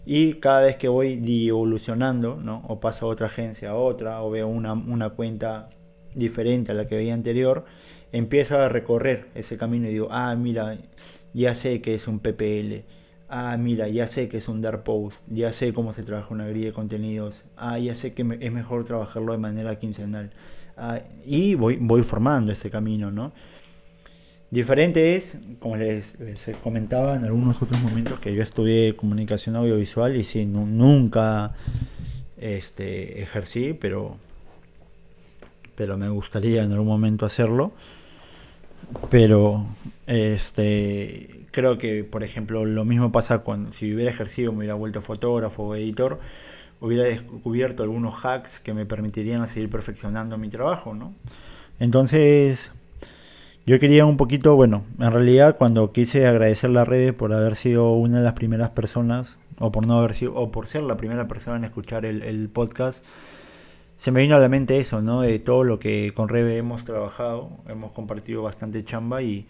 Y 0.05 0.35
cada 0.35 0.63
vez 0.63 0.77
que 0.77 0.89
voy 0.89 1.23
evolucionando, 1.49 2.37
¿no? 2.37 2.65
o 2.67 2.81
paso 2.81 3.07
a 3.07 3.11
otra 3.11 3.27
agencia, 3.27 3.71
a 3.71 3.75
otra, 3.77 4.23
o 4.23 4.31
veo 4.31 4.49
una, 4.49 4.73
una 4.73 5.11
cuenta 5.11 5.69
diferente 6.15 6.73
a 6.73 6.75
la 6.75 6.87
que 6.87 6.97
veía 6.97 7.15
anterior, 7.15 7.67
empiezo 8.11 8.59
a 8.59 8.69
recorrer 8.69 9.29
ese 9.35 9.59
camino 9.59 9.87
y 9.87 9.93
digo, 9.93 10.09
ah, 10.11 10.35
mira, 10.35 10.79
ya 11.35 11.55
sé 11.55 11.81
que 11.83 11.95
es 11.95 12.09
un 12.09 12.21
PPL 12.21 12.85
ah, 13.29 13.57
mira, 13.59 13.89
ya 13.89 14.07
sé 14.07 14.29
que 14.29 14.39
es 14.39 14.49
un 14.49 14.61
dark 14.61 14.85
post, 14.85 15.23
ya 15.29 15.53
sé 15.53 15.73
cómo 15.73 15.93
se 15.93 16.03
trabaja 16.03 16.29
una 16.33 16.47
grilla 16.47 16.67
de 16.67 16.73
contenidos, 16.73 17.45
ah, 17.57 17.79
ya 17.79 17.95
sé 17.95 18.15
que 18.15 18.23
es 18.41 18.53
mejor 18.53 18.85
trabajarlo 18.85 19.33
de 19.33 19.39
manera 19.39 19.79
quincenal. 19.79 20.31
Ah, 20.77 21.01
y 21.25 21.55
voy, 21.55 21.77
voy 21.77 22.03
formando 22.03 22.53
ese 22.53 22.71
camino, 22.71 23.11
¿no? 23.11 23.33
Diferente 24.51 25.15
es, 25.15 25.39
como 25.59 25.77
les, 25.77 26.17
comentaba 26.63 27.17
en 27.17 27.25
algunos 27.25 27.61
otros 27.61 27.83
momentos, 27.83 28.19
que 28.19 28.35
yo 28.35 28.43
estudié 28.43 28.97
comunicación 28.97 29.57
audiovisual 29.57 30.17
y 30.17 30.25
sí, 30.25 30.47
nunca 30.47 31.55
este, 32.39 33.21
ejercí, 33.21 33.75
pero, 33.75 34.17
pero 35.75 35.99
me 35.99 36.09
gustaría 36.09 36.63
en 36.63 36.73
algún 36.73 36.87
momento 36.87 37.27
hacerlo. 37.27 37.73
Pero 39.11 39.67
este 40.07 41.38
creo 41.51 41.79
que, 41.79 42.05
por 42.05 42.23
ejemplo, 42.23 42.65
lo 42.65 42.85
mismo 42.85 43.13
pasa 43.13 43.39
cuando 43.41 43.73
si 43.73 43.95
hubiera 43.95 44.11
ejercido, 44.11 44.53
me 44.53 44.59
hubiera 44.59 44.75
vuelto 44.75 45.01
fotógrafo 45.03 45.65
o 45.65 45.75
editor, 45.75 46.21
hubiera 46.81 47.05
descubierto 47.05 47.83
algunos 47.83 48.25
hacks 48.25 48.61
que 48.61 48.75
me 48.75 48.87
permitirían 48.87 49.47
seguir 49.49 49.71
perfeccionando 49.71 50.39
mi 50.39 50.49
trabajo, 50.49 50.95
¿no? 50.95 51.15
Entonces, 51.81 52.73
yo 53.67 53.79
quería 53.79 54.07
un 54.07 54.17
poquito, 54.17 54.57
bueno, 54.57 54.85
en 54.99 55.13
realidad 55.13 55.57
cuando 55.59 55.93
quise 55.93 56.27
agradecer 56.27 56.71
la 56.71 56.85
red 56.85 57.15
por 57.15 57.33
haber 57.33 57.57
sido 57.57 57.93
una 57.93 58.19
de 58.19 58.25
las 58.25 58.35
primeras 58.35 58.71
personas, 58.71 59.39
o 59.59 59.73
por 59.73 59.87
no 59.87 59.99
haber 59.99 60.15
sido, 60.15 60.35
o 60.35 60.51
por 60.51 60.67
ser 60.67 60.85
la 60.85 60.97
primera 60.97 61.29
persona 61.29 61.57
en 61.57 61.65
escuchar 61.65 62.05
el, 62.05 62.23
el 62.23 62.49
podcast, 62.49 63.05
se 63.97 64.13
me 64.13 64.21
vino 64.21 64.37
a 64.37 64.39
la 64.39 64.49
mente 64.49 64.79
eso, 64.79 65.03
¿no? 65.03 65.23
De 65.23 65.41
todo 65.41 65.65
lo 65.65 65.81
que 65.81 66.13
con 66.15 66.29
Rebe 66.29 66.57
hemos 66.57 66.85
trabajado, 66.85 67.51
hemos 67.69 67.91
compartido 67.91 68.43
bastante 68.43 68.85
chamba 68.85 69.23
y 69.23 69.49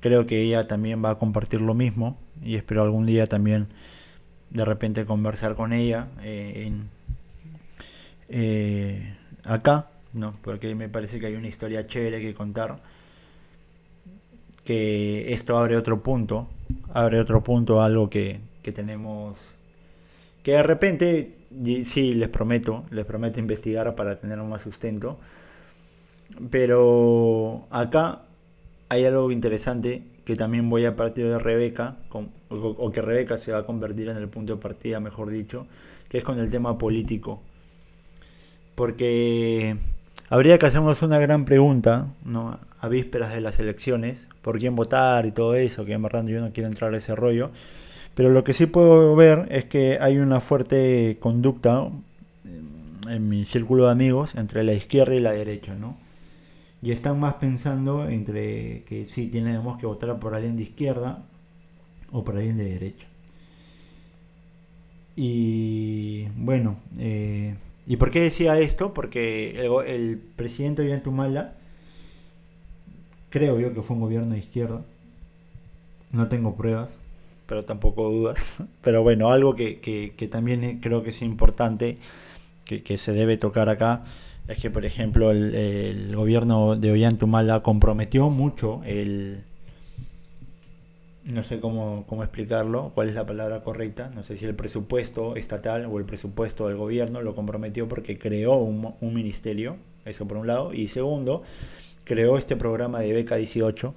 creo 0.00 0.26
que 0.26 0.42
ella 0.42 0.64
también 0.64 1.04
va 1.04 1.10
a 1.10 1.18
compartir 1.18 1.60
lo 1.60 1.74
mismo 1.74 2.18
y 2.42 2.56
espero 2.56 2.82
algún 2.82 3.06
día 3.06 3.26
también 3.26 3.68
de 4.50 4.64
repente 4.64 5.04
conversar 5.04 5.54
con 5.54 5.72
ella 5.72 6.08
eh, 6.22 6.64
en, 6.66 6.88
eh, 8.28 9.16
acá, 9.44 9.90
¿no? 10.12 10.36
Porque 10.42 10.74
me 10.74 10.88
parece 10.88 11.18
que 11.18 11.26
hay 11.26 11.34
una 11.34 11.48
historia 11.48 11.86
chévere 11.86 12.20
que 12.20 12.34
contar, 12.34 12.76
que 14.64 15.32
esto 15.32 15.58
abre 15.58 15.76
otro 15.76 16.02
punto, 16.02 16.48
abre 16.92 17.20
otro 17.20 17.42
punto, 17.42 17.82
algo 17.82 18.08
que, 18.10 18.40
que 18.62 18.72
tenemos 18.72 19.56
que 20.46 20.52
de 20.52 20.62
repente, 20.62 21.28
sí, 21.82 22.14
les 22.14 22.28
prometo, 22.28 22.84
les 22.90 23.04
prometo 23.04 23.40
investigar 23.40 23.96
para 23.96 24.14
tener 24.14 24.38
más 24.38 24.62
sustento. 24.62 25.18
Pero 26.52 27.66
acá 27.68 28.25
hay 28.88 29.04
algo 29.04 29.30
interesante 29.30 30.02
que 30.24 30.36
también 30.36 30.68
voy 30.68 30.84
a 30.84 30.96
partir 30.96 31.26
de 31.26 31.38
Rebeca, 31.38 31.96
o, 32.48 32.90
que 32.90 33.00
Rebeca 33.00 33.38
se 33.38 33.52
va 33.52 33.58
a 33.58 33.66
convertir 33.66 34.08
en 34.08 34.16
el 34.16 34.28
punto 34.28 34.56
de 34.56 34.60
partida, 34.60 34.98
mejor 34.98 35.30
dicho, 35.30 35.66
que 36.08 36.18
es 36.18 36.24
con 36.24 36.38
el 36.38 36.50
tema 36.50 36.78
político. 36.78 37.40
Porque 38.74 39.76
habría 40.28 40.58
que 40.58 40.66
hacernos 40.66 41.00
una 41.02 41.18
gran 41.18 41.44
pregunta, 41.44 42.08
¿no? 42.24 42.58
A 42.80 42.88
vísperas 42.88 43.32
de 43.32 43.40
las 43.40 43.60
elecciones, 43.60 44.28
por 44.42 44.58
quién 44.58 44.74
votar 44.74 45.26
y 45.26 45.32
todo 45.32 45.54
eso, 45.54 45.84
que 45.84 45.92
en 45.92 46.02
verdad 46.02 46.26
yo 46.26 46.40
no 46.40 46.52
quiero 46.52 46.68
entrar 46.68 46.92
a 46.92 46.96
ese 46.96 47.14
rollo. 47.14 47.50
Pero 48.16 48.30
lo 48.30 48.44
que 48.44 48.52
sí 48.52 48.66
puedo 48.66 49.14
ver 49.14 49.46
es 49.50 49.64
que 49.64 49.98
hay 50.00 50.18
una 50.18 50.40
fuerte 50.40 51.18
conducta 51.20 51.88
en 53.08 53.28
mi 53.28 53.44
círculo 53.44 53.84
de 53.84 53.92
amigos 53.92 54.34
entre 54.34 54.64
la 54.64 54.72
izquierda 54.72 55.14
y 55.14 55.20
la 55.20 55.32
derecha, 55.32 55.74
¿no? 55.74 55.96
Y 56.82 56.92
están 56.92 57.18
más 57.18 57.34
pensando 57.34 58.08
entre 58.08 58.84
que 58.84 59.06
sí 59.06 59.28
tenemos 59.28 59.78
que 59.78 59.86
votar 59.86 60.18
por 60.18 60.34
alguien 60.34 60.56
de 60.56 60.64
izquierda 60.64 61.24
o 62.12 62.24
por 62.24 62.36
alguien 62.36 62.58
de 62.58 62.64
derecha. 62.64 63.06
Y 65.16 66.28
bueno, 66.36 66.76
eh, 66.98 67.54
¿y 67.86 67.96
por 67.96 68.10
qué 68.10 68.20
decía 68.20 68.58
esto? 68.58 68.92
Porque 68.92 69.58
el, 69.58 69.86
el 69.86 70.18
presidente 70.18 70.82
Ollantumala, 70.82 71.54
creo 73.30 73.58
yo 73.58 73.72
que 73.72 73.80
fue 73.82 73.96
un 73.96 74.02
gobierno 74.02 74.34
de 74.34 74.40
izquierda, 74.40 74.82
no 76.12 76.28
tengo 76.28 76.54
pruebas, 76.54 76.98
pero 77.46 77.64
tampoco 77.64 78.10
dudas. 78.10 78.62
Pero 78.82 79.02
bueno, 79.02 79.30
algo 79.30 79.54
que, 79.54 79.80
que, 79.80 80.28
también 80.28 80.80
creo 80.80 81.02
que 81.02 81.10
es 81.10 81.22
importante, 81.22 81.98
que, 82.64 82.82
que, 82.82 82.96
se 82.96 83.12
debe 83.12 83.36
tocar 83.36 83.68
acá, 83.68 84.04
es 84.48 84.58
que, 84.58 84.70
por 84.70 84.84
ejemplo, 84.84 85.30
el, 85.30 86.14
gobierno 86.14 86.76
de 86.76 86.92
Ollantumala 86.92 87.62
comprometió 87.62 88.30
mucho 88.30 88.82
el... 88.84 89.44
No 91.24 91.42
sé 91.42 91.58
cómo, 91.58 92.06
explicarlo, 92.22 92.92
cuál 92.94 93.08
es 93.08 93.16
la 93.16 93.26
palabra 93.26 93.64
correcta, 93.64 94.12
no 94.14 94.22
sé 94.22 94.36
si 94.36 94.44
el 94.44 94.54
presupuesto 94.54 95.34
estatal 95.34 95.86
o 95.86 95.98
el 95.98 96.04
presupuesto 96.04 96.68
del 96.68 96.76
gobierno 96.76 97.20
lo 97.20 97.34
comprometió 97.34 97.88
porque 97.88 98.16
creó 98.16 98.54
un 98.58 98.94
ministerio, 99.12 99.76
eso 100.04 100.28
por 100.28 100.36
un 100.36 100.46
lado, 100.46 100.72
y 100.72 100.86
segundo, 100.86 101.42
creó 102.04 102.38
este 102.38 102.54
programa 102.54 103.00
de 103.00 103.12
beca 103.12 103.34
18, 103.34 103.92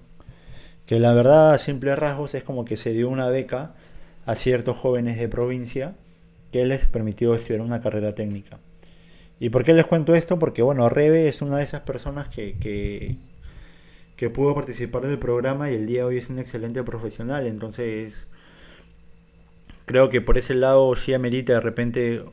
que 0.88 1.00
la 1.00 1.13
verdad 1.13 1.53
a 1.53 1.60
simples 1.60 2.00
rasgos 2.00 2.34
es 2.34 2.44
como 2.44 2.65
que 2.65 2.77
se 2.77 2.94
dio 2.94 3.10
una 3.10 3.29
beca 3.29 3.75
a 4.25 4.34
ciertos 4.34 4.75
jóvenes 4.75 5.20
de 5.20 5.29
provincia 5.29 5.96
que 6.51 6.65
les 6.65 6.88
permitió 6.88 7.36
estudiar 7.36 7.62
una 7.62 7.79
carrera 7.79 8.15
técnica. 8.15 8.60
¿Y 9.39 9.50
por 9.50 9.63
qué 9.63 9.74
les 9.74 9.86
cuento 9.86 10.15
esto? 10.15 10.38
Porque 10.38 10.62
bueno, 10.62 10.89
Rebe 10.89 11.27
es 11.27 11.41
una 11.41 11.58
de 11.58 11.63
esas 11.63 11.81
personas 11.81 12.27
que, 12.27 12.58
que, 12.60 14.29
pudo 14.29 14.53
participar 14.53 15.03
del 15.03 15.17
programa 15.17 15.72
y 15.72 15.75
el 15.75 15.88
día 15.88 16.00
de 16.00 16.05
hoy 16.05 16.17
es 16.17 16.29
un 16.29 16.39
excelente 16.39 16.84
profesional, 16.84 17.48
entonces 17.48 18.27
creo 19.86 20.10
que 20.10 20.22
por 20.22 20.38
ese 20.38 20.55
lado 20.55 20.93
sí 20.96 21.13
amerita 21.13 21.53
de 21.53 21.62
repente 21.62 22.24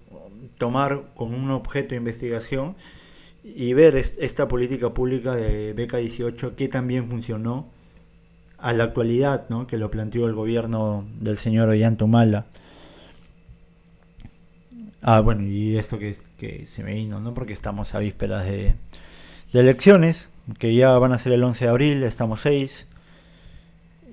tomar 0.58 1.04
como 1.14 1.36
un 1.36 1.50
objeto 1.52 1.90
de 1.90 1.96
investigación 1.96 2.74
y 3.44 3.72
ver 3.72 3.94
esta 3.94 4.48
política 4.48 4.92
pública 4.92 5.36
de 5.36 5.72
beca 5.72 5.98
18 5.98 6.56
que 6.56 6.68
también 6.68 7.06
funcionó 7.06 7.68
a 8.58 8.72
la 8.72 8.84
actualidad, 8.84 9.48
¿no? 9.48 9.66
que 9.66 9.76
lo 9.76 9.90
planteó 9.90 10.26
el 10.26 10.34
gobierno 10.34 11.06
del 11.20 11.36
señor 11.36 11.68
Ollantumala. 11.68 12.46
Ah, 15.08 15.20
bueno, 15.20 15.44
y 15.44 15.76
esto 15.78 16.00
que, 16.00 16.16
se 16.66 16.82
me 16.82 16.94
vino, 16.94 17.20
¿no? 17.20 17.32
Porque 17.32 17.52
estamos 17.52 17.94
a 17.94 18.00
vísperas 18.00 18.44
de, 18.44 18.74
elecciones, 19.52 20.30
que 20.58 20.74
ya 20.74 20.98
van 20.98 21.12
a 21.12 21.18
ser 21.18 21.32
el 21.32 21.44
11 21.44 21.64
de 21.64 21.70
abril, 21.70 22.02
estamos 22.02 22.40
6, 22.40 22.88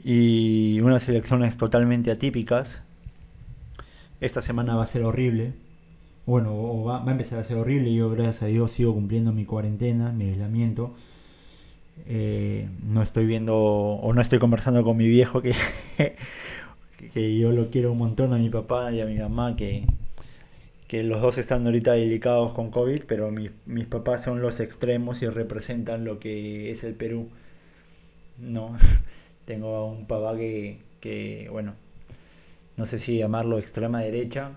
y 0.03 0.79
unas 0.81 1.09
elecciones 1.09 1.57
totalmente 1.57 2.11
atípicas. 2.11 2.83
Esta 4.21 4.39
semana 4.39 4.75
va 4.75 4.83
a 4.83 4.85
ser 4.85 5.03
horrible. 5.03 5.53
Bueno, 6.27 6.83
va, 6.83 6.99
va 6.99 7.07
a 7.09 7.11
empezar 7.11 7.39
a 7.39 7.43
ser 7.43 7.57
horrible. 7.57 7.91
Yo, 7.91 8.11
gracias 8.11 8.43
a 8.43 8.45
Dios, 8.45 8.71
sigo 8.71 8.93
cumpliendo 8.93 9.33
mi 9.33 9.45
cuarentena, 9.45 10.11
mi 10.11 10.25
aislamiento 10.29 10.93
eh, 12.05 12.69
no 12.83 13.01
estoy 13.01 13.25
viendo 13.25 13.57
o 13.57 14.13
no 14.13 14.21
estoy 14.21 14.37
conversando 14.37 14.83
con 14.83 14.97
mi 14.97 15.07
viejo 15.07 15.41
que, 15.41 15.53
que 17.13 17.37
yo 17.37 17.51
lo 17.51 17.71
quiero 17.71 17.91
un 17.93 17.97
montón 17.97 18.33
a 18.33 18.37
mi 18.37 18.49
papá 18.49 18.91
y 18.91 19.01
a 19.01 19.05
mi 19.05 19.15
mamá 19.15 19.55
que, 19.55 19.85
que 20.87 21.03
los 21.03 21.21
dos 21.21 21.37
están 21.37 21.65
ahorita 21.65 21.93
delicados 21.93 22.53
con 22.53 22.71
COVID, 22.71 23.03
pero 23.07 23.31
mis 23.31 23.85
papás 23.87 24.23
son 24.23 24.41
los 24.41 24.59
extremos 24.59 25.21
y 25.21 25.29
representan 25.29 26.05
lo 26.05 26.19
que 26.19 26.71
es 26.71 26.83
el 26.83 26.93
Perú. 26.95 27.29
No, 28.37 28.75
tengo 29.45 29.75
a 29.75 29.85
un 29.85 30.07
papá 30.07 30.35
que, 30.37 30.79
que, 30.99 31.47
bueno, 31.51 31.75
no 32.77 32.85
sé 32.85 32.99
si 32.99 33.17
llamarlo 33.17 33.59
extrema 33.59 34.01
derecha. 34.01 34.51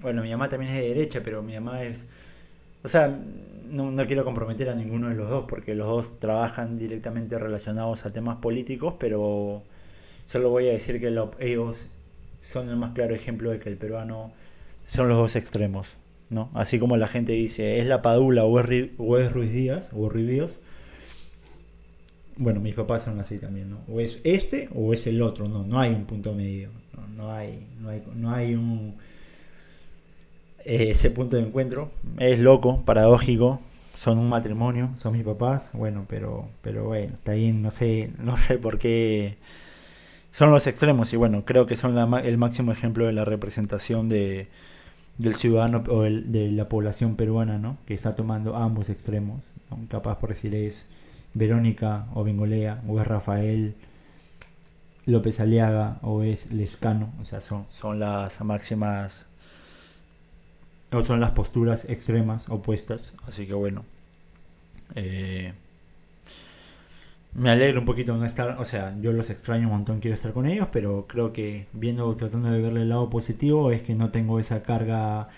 Bueno, 0.00 0.22
mi 0.22 0.30
mamá 0.30 0.48
también 0.48 0.72
es 0.72 0.82
de 0.82 0.88
derecha, 0.88 1.20
pero 1.22 1.42
mi 1.42 1.54
mamá 1.54 1.82
es 1.84 2.06
o 2.84 2.88
sea, 2.88 3.16
no, 3.70 3.94
quiero 4.06 4.24
comprometer 4.24 4.68
a 4.68 4.74
ninguno 4.74 5.08
de 5.08 5.14
los 5.14 5.30
dos 5.30 5.44
porque 5.48 5.74
los 5.74 5.86
dos 5.86 6.18
trabajan 6.18 6.78
directamente 6.78 7.38
relacionados 7.38 8.04
a 8.06 8.12
temas 8.12 8.38
políticos, 8.38 8.94
pero 8.98 9.62
solo 10.26 10.50
voy 10.50 10.68
a 10.68 10.72
decir 10.72 11.00
que 11.00 11.14
ellos 11.38 11.86
son 12.40 12.68
el 12.68 12.76
más 12.76 12.90
claro 12.90 13.14
ejemplo 13.14 13.50
de 13.50 13.60
que 13.60 13.68
el 13.68 13.76
peruano 13.76 14.32
son 14.84 15.08
los 15.08 15.18
dos 15.18 15.36
extremos. 15.36 15.96
¿no? 16.32 16.50
Así 16.54 16.78
como 16.78 16.96
la 16.96 17.06
gente 17.06 17.32
dice, 17.32 17.78
es 17.78 17.86
la 17.86 18.00
Padula 18.00 18.44
o 18.44 18.58
es, 18.58 18.90
o 18.96 19.18
es 19.18 19.32
Ruiz 19.32 19.52
Díaz 19.52 19.90
o 19.92 20.08
Ruiz 20.08 20.26
Díaz. 20.26 20.58
Bueno, 22.36 22.60
mis 22.60 22.74
papás 22.74 23.02
son 23.02 23.20
así 23.20 23.38
también, 23.38 23.70
¿no? 23.70 23.80
O 23.86 24.00
es 24.00 24.20
este 24.24 24.70
o 24.74 24.94
es 24.94 25.06
el 25.06 25.20
otro, 25.20 25.46
no, 25.46 25.62
no 25.64 25.78
hay 25.78 25.90
un 25.90 26.06
punto 26.06 26.32
medio, 26.32 26.70
no, 27.14 27.30
hay, 27.30 27.66
no, 27.78 27.90
hay, 27.90 28.02
no 28.16 28.32
hay 28.32 28.54
un 28.54 28.96
eh, 30.64 30.88
ese 30.90 31.10
punto 31.10 31.36
de 31.36 31.42
encuentro. 31.42 31.90
Es 32.18 32.38
loco, 32.38 32.82
paradójico. 32.84 33.60
Son 33.98 34.18
un 34.18 34.28
matrimonio, 34.30 34.90
son 34.96 35.12
mis 35.12 35.24
papás. 35.24 35.70
Bueno, 35.74 36.06
pero, 36.08 36.48
pero 36.62 36.86
bueno, 36.86 37.12
está 37.14 37.34
bien, 37.34 37.62
no 37.62 37.70
sé, 37.70 38.10
no 38.18 38.38
sé 38.38 38.56
por 38.58 38.78
qué. 38.78 39.36
Son 40.30 40.50
los 40.50 40.66
extremos 40.66 41.12
y 41.12 41.16
bueno, 41.16 41.44
creo 41.44 41.66
que 41.66 41.76
son 41.76 41.98
el 42.24 42.38
máximo 42.38 42.72
ejemplo 42.72 43.04
de 43.04 43.12
la 43.12 43.26
representación 43.26 44.08
de, 44.08 44.48
del 45.18 45.34
ciudadano 45.34 45.84
o 45.88 46.02
de 46.02 46.50
la 46.50 46.68
población 46.68 47.16
peruana, 47.16 47.58
¿no? 47.58 47.78
Que 47.86 47.94
está 47.94 48.14
tomando 48.16 48.56
ambos 48.56 48.90
extremos. 48.90 49.42
Capaz 49.88 50.18
por 50.18 50.30
decir 50.30 50.54
es 50.54 50.88
Verónica 51.34 52.06
o 52.14 52.24
Bengolea 52.24 52.82
o 52.86 53.00
es 53.00 53.06
Rafael 53.06 53.74
López 55.06 55.40
Aliaga 55.40 55.98
o 56.02 56.22
es 56.22 56.52
Lescano. 56.52 57.12
O 57.20 57.24
sea, 57.24 57.40
son, 57.40 57.66
son 57.68 57.98
las 57.98 58.40
máximas 58.42 59.26
o 60.92 61.02
son 61.02 61.20
las 61.20 61.30
posturas 61.30 61.88
extremas 61.88 62.48
opuestas. 62.48 63.14
Así 63.26 63.46
que 63.46 63.54
bueno. 63.54 63.84
Eh, 64.94 65.54
me 67.34 67.50
alegro 67.50 67.80
un 67.80 67.86
poquito 67.86 68.16
no 68.16 68.24
estar. 68.24 68.58
O 68.60 68.64
sea, 68.64 68.94
yo 69.00 69.12
los 69.12 69.30
extraño 69.30 69.68
un 69.68 69.74
montón, 69.74 70.00
quiero 70.00 70.14
estar 70.14 70.32
con 70.32 70.46
ellos. 70.46 70.68
Pero 70.72 71.06
creo 71.08 71.32
que 71.32 71.66
viendo, 71.72 72.14
tratando 72.16 72.50
de 72.50 72.60
verle 72.60 72.82
el 72.82 72.88
lado 72.90 73.10
positivo, 73.10 73.72
es 73.72 73.82
que 73.82 73.94
no 73.94 74.10
tengo 74.10 74.38
esa 74.38 74.62
carga 74.62 75.28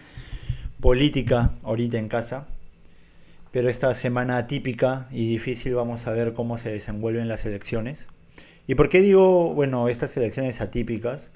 política 0.80 1.52
ahorita 1.62 1.98
en 1.98 2.08
casa. 2.08 2.46
pero 3.54 3.68
esta 3.68 3.94
semana 3.94 4.36
atípica 4.36 5.06
y 5.12 5.28
difícil 5.28 5.74
vamos 5.76 6.08
a 6.08 6.12
ver 6.12 6.32
cómo 6.34 6.56
se 6.56 6.72
desenvuelven 6.72 7.28
las 7.28 7.44
elecciones. 7.46 8.08
¿Y 8.66 8.74
por 8.74 8.88
qué 8.88 9.00
digo, 9.00 9.54
bueno, 9.54 9.88
estas 9.88 10.16
elecciones 10.16 10.60
atípicas? 10.60 11.30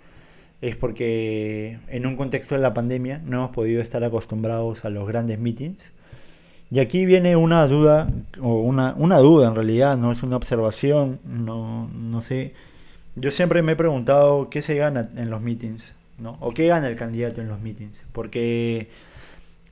Es 0.61 0.77
porque 0.77 1.79
en 1.87 2.07
un 2.07 2.17
contexto 2.17 2.57
de 2.57 2.61
la 2.61 2.75
pandemia 2.75 3.19
no 3.25 3.37
hemos 3.37 3.51
podido 3.51 3.81
estar 3.81 4.03
acostumbrados 4.03 4.85
a 4.85 4.91
los 4.91 5.07
grandes 5.07 5.39
meetings. 5.39 5.93
Y 6.71 6.81
aquí 6.81 7.07
viene 7.07 7.35
una 7.37 7.67
duda, 7.67 8.09
o 8.41 8.61
una, 8.61 8.95
una 8.97 9.19
duda 9.19 9.49
en 9.49 9.55
realidad, 9.55 9.97
no 9.97 10.13
es 10.13 10.23
una 10.23 10.37
observación, 10.37 11.19
no, 11.25 11.89
no 11.89 12.21
sé. 12.21 12.55
Yo 13.17 13.31
siempre 13.31 13.63
me 13.63 13.73
he 13.73 13.77
preguntado 13.77 14.51
qué 14.51 14.61
se 14.61 14.75
gana 14.75 15.09
en 15.17 15.31
los 15.31 15.41
meetings, 15.41 15.95
¿no? 16.19 16.37
O 16.41 16.53
qué 16.53 16.67
gana 16.67 16.89
el 16.89 16.97
candidato 16.97 17.41
en 17.41 17.49
los 17.49 17.61
meetings. 17.61 18.05
Porque 18.13 18.91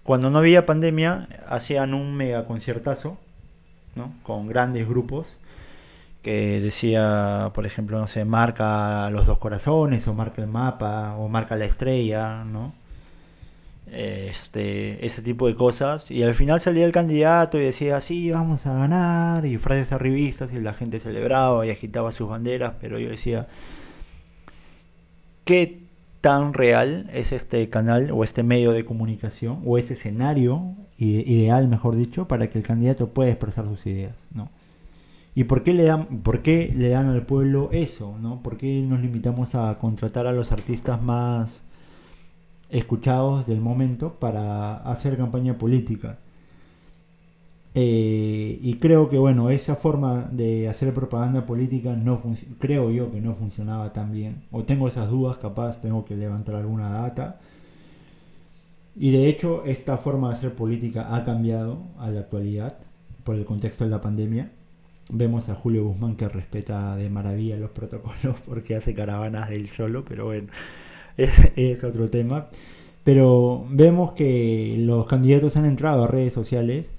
cuando 0.02 0.30
no 0.30 0.38
había 0.38 0.64
pandemia, 0.64 1.28
hacían 1.48 1.92
un 1.92 2.14
mega 2.16 2.46
conciertazo, 2.46 3.18
¿no? 3.94 4.12
Con 4.22 4.46
grandes 4.46 4.88
grupos 4.88 5.36
que 6.22 6.60
decía, 6.60 7.50
por 7.54 7.66
ejemplo, 7.66 8.00
no 8.00 8.08
sé, 8.08 8.24
marca 8.24 9.08
los 9.10 9.26
dos 9.26 9.38
corazones, 9.38 10.08
o 10.08 10.14
marca 10.14 10.42
el 10.42 10.48
mapa, 10.48 11.14
o 11.16 11.28
marca 11.28 11.56
la 11.56 11.66
estrella, 11.66 12.42
¿no? 12.42 12.72
Este, 13.90 15.06
ese 15.06 15.22
tipo 15.22 15.46
de 15.46 15.54
cosas. 15.54 16.10
Y 16.10 16.22
al 16.22 16.34
final 16.34 16.60
salía 16.60 16.84
el 16.84 16.92
candidato 16.92 17.58
y 17.58 17.62
decía, 17.62 18.00
sí, 18.00 18.30
vamos 18.30 18.66
a 18.66 18.74
ganar, 18.74 19.46
y 19.46 19.58
frases 19.58 19.92
arribistas, 19.92 20.52
y 20.52 20.60
la 20.60 20.74
gente 20.74 21.00
celebraba 21.00 21.64
y 21.66 21.70
agitaba 21.70 22.12
sus 22.12 22.28
banderas, 22.28 22.74
pero 22.80 22.98
yo 22.98 23.08
decía, 23.08 23.46
¿qué 25.44 25.86
tan 26.20 26.54
real 26.54 27.08
es 27.12 27.30
este 27.32 27.68
canal 27.70 28.10
o 28.10 28.24
este 28.24 28.42
medio 28.42 28.72
de 28.72 28.84
comunicación 28.84 29.62
o 29.64 29.78
este 29.78 29.94
escenario 29.94 30.74
ideal, 30.98 31.68
mejor 31.68 31.94
dicho, 31.94 32.26
para 32.26 32.50
que 32.50 32.58
el 32.58 32.64
candidato 32.64 33.10
pueda 33.10 33.30
expresar 33.30 33.66
sus 33.66 33.86
ideas, 33.86 34.16
¿no? 34.34 34.50
¿Y 35.34 35.44
por 35.44 35.62
qué 35.62 35.74
le 35.74 35.84
dan, 35.84 36.06
por 36.22 36.40
qué 36.40 36.72
le 36.74 36.88
dan 36.88 37.08
al 37.08 37.26
pueblo 37.26 37.68
eso, 37.70 38.16
¿no? 38.18 38.42
¿Por 38.42 38.56
qué 38.56 38.80
nos 38.80 39.00
limitamos 39.00 39.54
a 39.54 39.78
contratar 39.78 40.26
a 40.26 40.32
los 40.32 40.50
artistas 40.50 41.00
más 41.02 41.62
escuchados 42.70 43.46
del 43.46 43.60
momento 43.60 44.14
para 44.14 44.76
hacer 44.76 45.16
campaña 45.16 45.58
política? 45.58 46.18
Eh, 47.78 48.58
y 48.62 48.76
creo 48.78 49.10
que 49.10 49.18
bueno, 49.18 49.50
esa 49.50 49.76
forma 49.76 50.30
de 50.32 50.66
hacer 50.66 50.94
propaganda 50.94 51.44
política 51.44 51.94
no 51.94 52.22
creo 52.58 52.90
yo 52.90 53.12
que 53.12 53.20
no 53.20 53.34
funcionaba 53.34 53.92
tan 53.92 54.12
bien. 54.12 54.44
O 54.50 54.64
tengo 54.64 54.88
esas 54.88 55.10
dudas, 55.10 55.36
capaz 55.36 55.80
tengo 55.80 56.04
que 56.06 56.16
levantar 56.16 56.54
alguna 56.54 56.88
data. 56.90 57.38
Y 58.98 59.10
de 59.10 59.28
hecho, 59.28 59.64
esta 59.66 59.98
forma 59.98 60.28
de 60.30 60.36
hacer 60.36 60.54
política 60.54 61.14
ha 61.14 61.24
cambiado 61.26 61.82
a 61.98 62.08
la 62.10 62.20
actualidad 62.20 62.78
por 63.24 63.36
el 63.36 63.44
contexto 63.44 63.84
de 63.84 63.90
la 63.90 64.00
pandemia. 64.00 64.52
Vemos 65.10 65.50
a 65.50 65.54
Julio 65.54 65.84
Guzmán 65.84 66.16
que 66.16 66.28
respeta 66.28 66.96
de 66.96 67.10
maravilla 67.10 67.56
los 67.58 67.70
protocolos 67.72 68.40
porque 68.46 68.74
hace 68.74 68.94
caravanas 68.94 69.50
del 69.50 69.68
solo, 69.68 70.02
pero 70.04 70.24
bueno, 70.24 70.48
es, 71.16 71.50
es 71.56 71.84
otro 71.84 72.08
tema. 72.10 72.48
Pero 73.04 73.64
vemos 73.70 74.12
que 74.12 74.76
los 74.78 75.06
candidatos 75.06 75.56
han 75.56 75.64
entrado 75.64 76.04
a 76.04 76.08
redes 76.08 76.32
sociales 76.32 76.92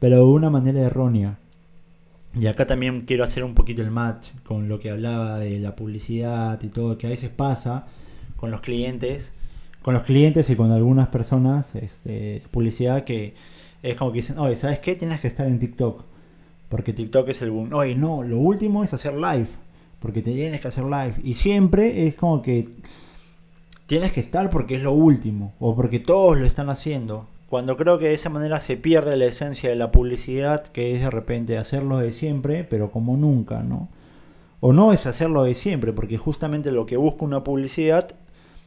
pero 0.00 0.16
de 0.16 0.24
una 0.24 0.50
manera 0.50 0.80
errónea. 0.80 1.38
Y 2.34 2.46
acá 2.46 2.66
también 2.66 3.02
quiero 3.02 3.22
hacer 3.22 3.44
un 3.44 3.54
poquito 3.54 3.82
el 3.82 3.90
match 3.90 4.28
con 4.44 4.68
lo 4.68 4.80
que 4.80 4.90
hablaba 4.90 5.38
de 5.38 5.60
la 5.60 5.76
publicidad 5.76 6.60
y 6.62 6.68
todo, 6.68 6.98
que 6.98 7.06
a 7.06 7.10
veces 7.10 7.30
pasa 7.30 7.86
con 8.36 8.50
los 8.50 8.62
clientes, 8.62 9.32
con 9.82 9.94
los 9.94 10.04
clientes 10.04 10.48
y 10.48 10.56
con 10.56 10.72
algunas 10.72 11.08
personas, 11.08 11.74
este, 11.74 12.42
publicidad 12.50 13.04
que 13.04 13.34
es 13.82 13.96
como 13.96 14.12
que 14.12 14.18
dicen, 14.18 14.38
oye, 14.38 14.56
¿sabes 14.56 14.78
qué? 14.78 14.96
Tienes 14.96 15.20
que 15.20 15.28
estar 15.28 15.46
en 15.46 15.58
TikTok, 15.58 16.02
porque 16.68 16.92
TikTok 16.92 17.28
es 17.28 17.42
el 17.42 17.50
boom. 17.50 17.72
Oye, 17.74 17.94
no, 17.94 18.22
lo 18.22 18.38
último 18.38 18.84
es 18.84 18.94
hacer 18.94 19.14
live, 19.14 19.48
porque 19.98 20.22
te 20.22 20.32
tienes 20.32 20.60
que 20.60 20.68
hacer 20.68 20.84
live. 20.84 21.14
Y 21.24 21.34
siempre 21.34 22.06
es 22.06 22.14
como 22.14 22.40
que 22.40 22.68
tienes 23.90 24.12
que 24.12 24.20
estar 24.20 24.50
porque 24.50 24.76
es 24.76 24.82
lo 24.82 24.92
último, 24.92 25.52
o 25.58 25.74
porque 25.74 25.98
todos 25.98 26.38
lo 26.38 26.46
están 26.46 26.70
haciendo. 26.70 27.26
Cuando 27.48 27.76
creo 27.76 27.98
que 27.98 28.04
de 28.04 28.14
esa 28.14 28.30
manera 28.30 28.60
se 28.60 28.76
pierde 28.76 29.16
la 29.16 29.24
esencia 29.24 29.68
de 29.68 29.74
la 29.74 29.90
publicidad, 29.90 30.62
que 30.62 30.94
es 30.94 31.00
de 31.00 31.10
repente 31.10 31.58
hacerlo 31.58 31.98
de 31.98 32.12
siempre, 32.12 32.62
pero 32.62 32.92
como 32.92 33.16
nunca, 33.16 33.64
¿no? 33.64 33.88
O 34.60 34.72
no 34.72 34.92
es 34.92 35.06
hacerlo 35.06 35.42
de 35.42 35.54
siempre, 35.54 35.92
porque 35.92 36.18
justamente 36.18 36.70
lo 36.70 36.86
que 36.86 36.96
busca 36.96 37.24
una 37.24 37.42
publicidad, 37.42 38.14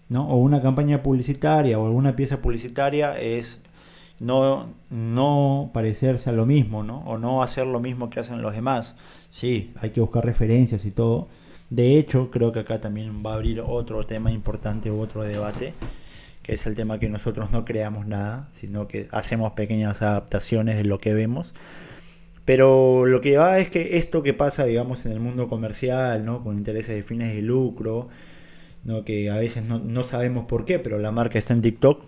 ¿no? 0.10 0.28
O 0.28 0.36
una 0.36 0.62
campaña 0.62 1.02
publicitaria 1.02 1.80
o 1.80 1.86
alguna 1.86 2.18
pieza 2.18 2.42
publicitaria 2.42 3.18
es 3.18 3.62
no, 4.20 4.66
no 4.90 5.70
parecerse 5.74 6.32
a 6.32 6.34
lo 6.34 6.46
mismo, 6.46 6.84
¿no? 6.84 6.98
O 7.06 7.18
no 7.18 7.42
hacer 7.42 7.66
lo 7.66 7.80
mismo 7.80 8.10
que 8.10 8.20
hacen 8.20 8.42
los 8.42 8.54
demás. 8.54 8.98
Sí, 9.30 9.72
hay 9.80 9.92
que 9.92 10.02
buscar 10.02 10.26
referencias 10.26 10.84
y 10.84 10.92
todo. 10.92 11.30
De 11.70 11.98
hecho, 11.98 12.30
creo 12.32 12.52
que 12.52 12.60
acá 12.60 12.80
también 12.80 13.24
va 13.26 13.32
a 13.32 13.36
abrir 13.36 13.62
otro 13.62 14.06
tema 14.06 14.32
importante 14.32 14.92
otro 14.92 15.24
debate 15.24 15.74
que 16.44 16.54
es 16.54 16.68
el 16.68 16.76
tema 16.76 17.00
que 17.00 17.10
nosotros 17.10 17.52
no 17.52 17.64
creamos 17.64 18.06
nada, 18.06 18.50
sino 18.52 18.88
que 18.88 19.08
hacemos 19.12 19.54
pequeñas 19.54 20.02
adaptaciones 20.02 20.76
de 20.76 20.84
lo 20.84 21.00
que 21.00 21.14
vemos. 21.14 21.54
Pero 22.46 23.06
lo 23.06 23.22
que 23.22 23.38
va 23.38 23.60
es 23.60 23.70
que 23.70 23.98
esto 23.98 24.22
que 24.22 24.34
pasa, 24.34 24.66
digamos, 24.66 25.06
en 25.06 25.14
el 25.14 25.22
mundo 25.22 25.48
comercial, 25.48 26.26
¿no? 26.26 26.44
Con 26.44 26.58
intereses 26.58 26.96
de 26.96 27.04
fines 27.04 27.34
de 27.34 27.42
lucro, 27.42 28.10
¿no? 28.84 29.06
Que 29.06 29.30
a 29.30 29.38
veces 29.38 29.64
no, 29.64 30.04
sabemos 30.04 30.46
por 30.46 30.66
qué, 30.66 30.80
pero 30.80 31.00
la 31.00 31.12
marca 31.12 31.40
está 31.40 31.54
en 31.54 31.62
TikTok. 31.62 32.04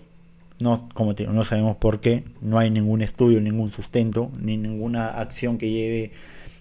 No, 0.60 0.90
como 0.94 1.14
no 1.14 1.44
sabemos 1.46 1.78
por 1.78 2.02
qué. 2.02 2.26
No 2.42 2.60
hay 2.60 2.70
ningún 2.70 3.02
estudio, 3.02 3.40
ningún 3.40 3.70
sustento, 3.70 4.30
ni 4.38 4.58
ninguna 4.58 5.08
acción 5.08 5.58
que 5.58 5.72
lleve 5.72 6.12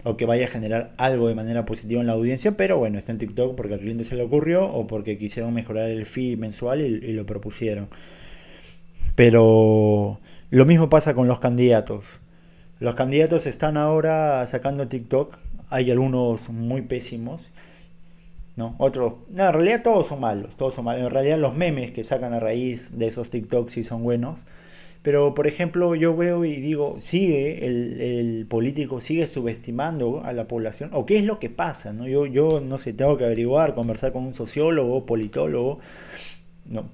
o 0.05 0.17
que 0.17 0.27
vaya 0.27 0.45
a 0.45 0.49
generar 0.49 0.93
algo 0.99 1.29
de 1.29 1.35
manera 1.35 1.65
positiva 1.65 2.01
en 2.01 2.07
la 2.07 2.13
audiencia, 2.13 2.57
pero 2.57 2.79
bueno, 2.79 2.99
está 2.99 3.13
en 3.13 3.19
TikTok 3.19 3.57
porque 3.57 3.75
al 3.75 3.81
cliente 3.81 4.05
se 4.05 4.17
le 4.17 4.23
ocurrió 4.23 4.67
o 4.67 4.87
porque 4.87 5.17
quisieron 5.19 5.53
mejorar 5.55 5.89
el 5.89 6.05
fee 6.05 6.37
mensual 6.37 6.83
y, 6.83 7.13
lo 7.13 7.25
propusieron. 7.25 7.89
Pero 9.15 10.21
lo 10.51 10.65
mismo 10.67 10.89
pasa 10.91 11.15
con 11.15 11.27
los 11.27 11.41
candidatos. 11.41 12.21
Los 12.81 12.95
candidatos 12.95 13.47
están 13.47 13.77
ahora 13.77 14.45
sacando 14.47 14.89
TikTok. 14.89 15.37
Hay 15.71 15.91
algunos 15.91 16.51
muy 16.51 16.83
pésimos. 16.83 17.51
¿no? 18.57 18.75
Otros. 18.79 19.15
No, 19.31 19.47
en 19.47 19.53
realidad 19.53 19.83
todos 19.83 20.09
son 20.09 20.21
malos. 20.21 20.57
Todos 20.57 20.75
son 20.75 20.85
malos. 20.85 21.05
En 21.05 21.11
realidad 21.11 21.39
los 21.39 21.57
memes 21.57 21.93
que 21.93 22.05
sacan 22.05 22.35
a 22.35 22.41
raíz 22.41 22.99
de 22.99 23.07
esos 23.07 23.31
TikToks 23.31 23.73
sí 23.73 23.85
son 23.85 24.03
buenos. 24.03 24.39
Pero, 25.05 25.35
por 25.35 25.47
ejemplo, 25.47 25.95
yo 25.95 26.17
veo 26.17 26.47
y 26.47 26.57
digo, 26.57 26.97
sigue 26.99 27.67
el, 27.67 28.47
político, 28.49 29.03
sigue 29.03 29.27
subestimando 29.27 30.25
a 30.25 30.33
la 30.33 30.49
población, 30.49 30.89
o 30.95 31.05
qué 31.05 31.19
es 31.19 31.25
lo 31.25 31.39
que 31.39 31.51
pasa, 31.51 31.93
¿no? 31.93 32.09
Yo, 32.09 32.25
yo 32.25 32.63
no 32.63 32.79
sé, 32.79 32.95
tengo 32.95 33.19
que 33.19 33.25
averiguar, 33.27 33.75
conversar 33.75 34.15
con 34.15 34.25
un 34.25 34.33
sociólogo, 34.33 35.05
politólogo, 35.05 35.79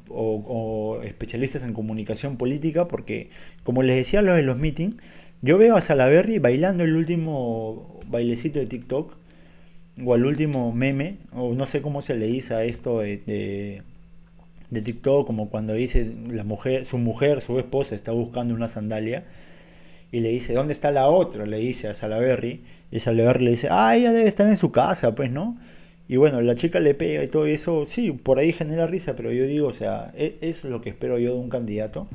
o, 0.08 1.00
especialistas 1.04 1.62
en 1.62 1.72
comunicación 1.72 2.36
política, 2.36 2.88
porque, 2.88 3.30
como 3.62 3.84
les 3.84 3.94
decía 3.94 4.22
lo 4.22 4.34
de 4.34 4.42
los 4.42 4.58
meetings, 4.58 4.96
yo 5.40 5.56
veo 5.56 5.76
a 5.76 5.80
Salaberry 5.80 6.40
bailando 6.40 6.82
el 6.82 6.96
último 6.96 8.00
bailecito 8.08 8.58
de 8.58 8.66
TikTok, 8.66 9.16
o 10.04 10.16
el 10.16 10.24
último 10.26 10.72
meme, 10.72 11.18
o 11.32 11.54
no 11.54 11.64
sé 11.64 11.80
cómo 11.80 12.02
se 12.02 12.16
le 12.16 12.26
dice 12.26 12.54
a 12.54 12.64
esto 12.64 12.98
de 12.98 13.84
TikTok, 14.70 15.26
como 15.26 15.50
cuando 15.50 15.74
dice 15.74 16.14
la 16.28 16.44
mujer, 16.44 16.84
su 16.84 16.98
mujer, 16.98 17.40
su 17.40 17.58
esposa 17.58 17.94
está 17.94 18.12
buscando 18.12 18.54
una 18.54 18.68
sandalia 18.68 19.24
y 20.12 20.20
le 20.20 20.28
dice, 20.28 20.54
¿dónde 20.54 20.72
está 20.72 20.90
la 20.90 21.08
otra? 21.08 21.46
Le 21.46 21.58
dice 21.58 21.88
a 21.88 21.94
Salaberry 21.94 22.62
y 22.90 22.98
Salaberry 23.00 23.44
le 23.44 23.50
dice, 23.50 23.68
ah, 23.70 23.96
ella 23.96 24.12
debe 24.12 24.28
estar 24.28 24.46
en 24.46 24.56
su 24.56 24.72
casa, 24.72 25.14
pues, 25.14 25.30
¿no? 25.30 25.58
Y 26.08 26.16
bueno, 26.16 26.40
la 26.40 26.56
chica 26.56 26.80
le 26.80 26.94
pega 26.94 27.22
y 27.22 27.28
todo 27.28 27.46
eso, 27.46 27.84
sí, 27.86 28.10
por 28.10 28.38
ahí 28.38 28.52
genera 28.52 28.86
risa, 28.86 29.14
pero 29.14 29.32
yo 29.32 29.46
digo, 29.46 29.68
o 29.68 29.72
sea, 29.72 30.12
eso 30.16 30.36
es 30.40 30.64
lo 30.64 30.80
que 30.80 30.90
espero 30.90 31.18
yo 31.18 31.34
de 31.34 31.38
un 31.38 31.48
candidato. 31.48 32.08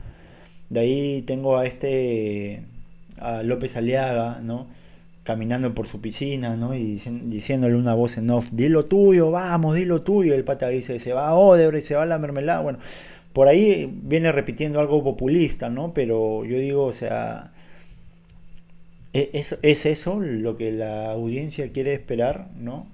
De 0.70 0.82
ahí 0.82 1.22
tengo 1.22 1.58
a 1.58 1.66
este, 1.66 2.64
a 3.20 3.44
López 3.44 3.78
Aliaga, 3.78 4.40
¿no? 4.42 4.68
Caminando 5.26 5.74
por 5.74 5.88
su 5.88 6.02
piscina, 6.02 6.56
¿no? 6.56 6.76
Y 6.76 7.02
diciéndole 7.24 7.76
una 7.76 7.96
voz 7.96 8.18
en 8.18 8.30
off, 8.30 8.50
dilo 8.52 8.86
tuyo, 8.86 9.32
vamos, 9.32 9.76
dilo 9.76 10.04
tuyo. 10.04 10.36
El 10.36 10.44
pata 10.44 10.70
dice, 10.70 11.00
se 11.00 11.14
va 11.14 11.34
Odebrecht, 11.34 11.88
se 11.88 11.96
va 11.96 12.06
la 12.06 12.20
mermelada. 12.20 12.62
Bueno, 12.62 12.78
por 13.34 13.48
ahí 13.48 13.92
viene 14.04 14.32
repitiendo 14.32 14.80
algo 14.80 15.04
populista, 15.04 15.70
¿no? 15.70 15.96
Pero 15.96 16.46
yo 16.46 16.60
digo, 16.60 16.86
o 16.86 16.92
sea, 16.92 17.52
e-, 19.14 19.32
¿es, 19.34 19.58
es 19.64 19.88
eso 19.88 20.20
lo 20.20 20.56
que 20.58 20.72
la 20.72 21.12
audiencia 21.12 21.72
quiere 21.72 21.96
esperar, 21.96 22.50
¿no? 22.56 22.88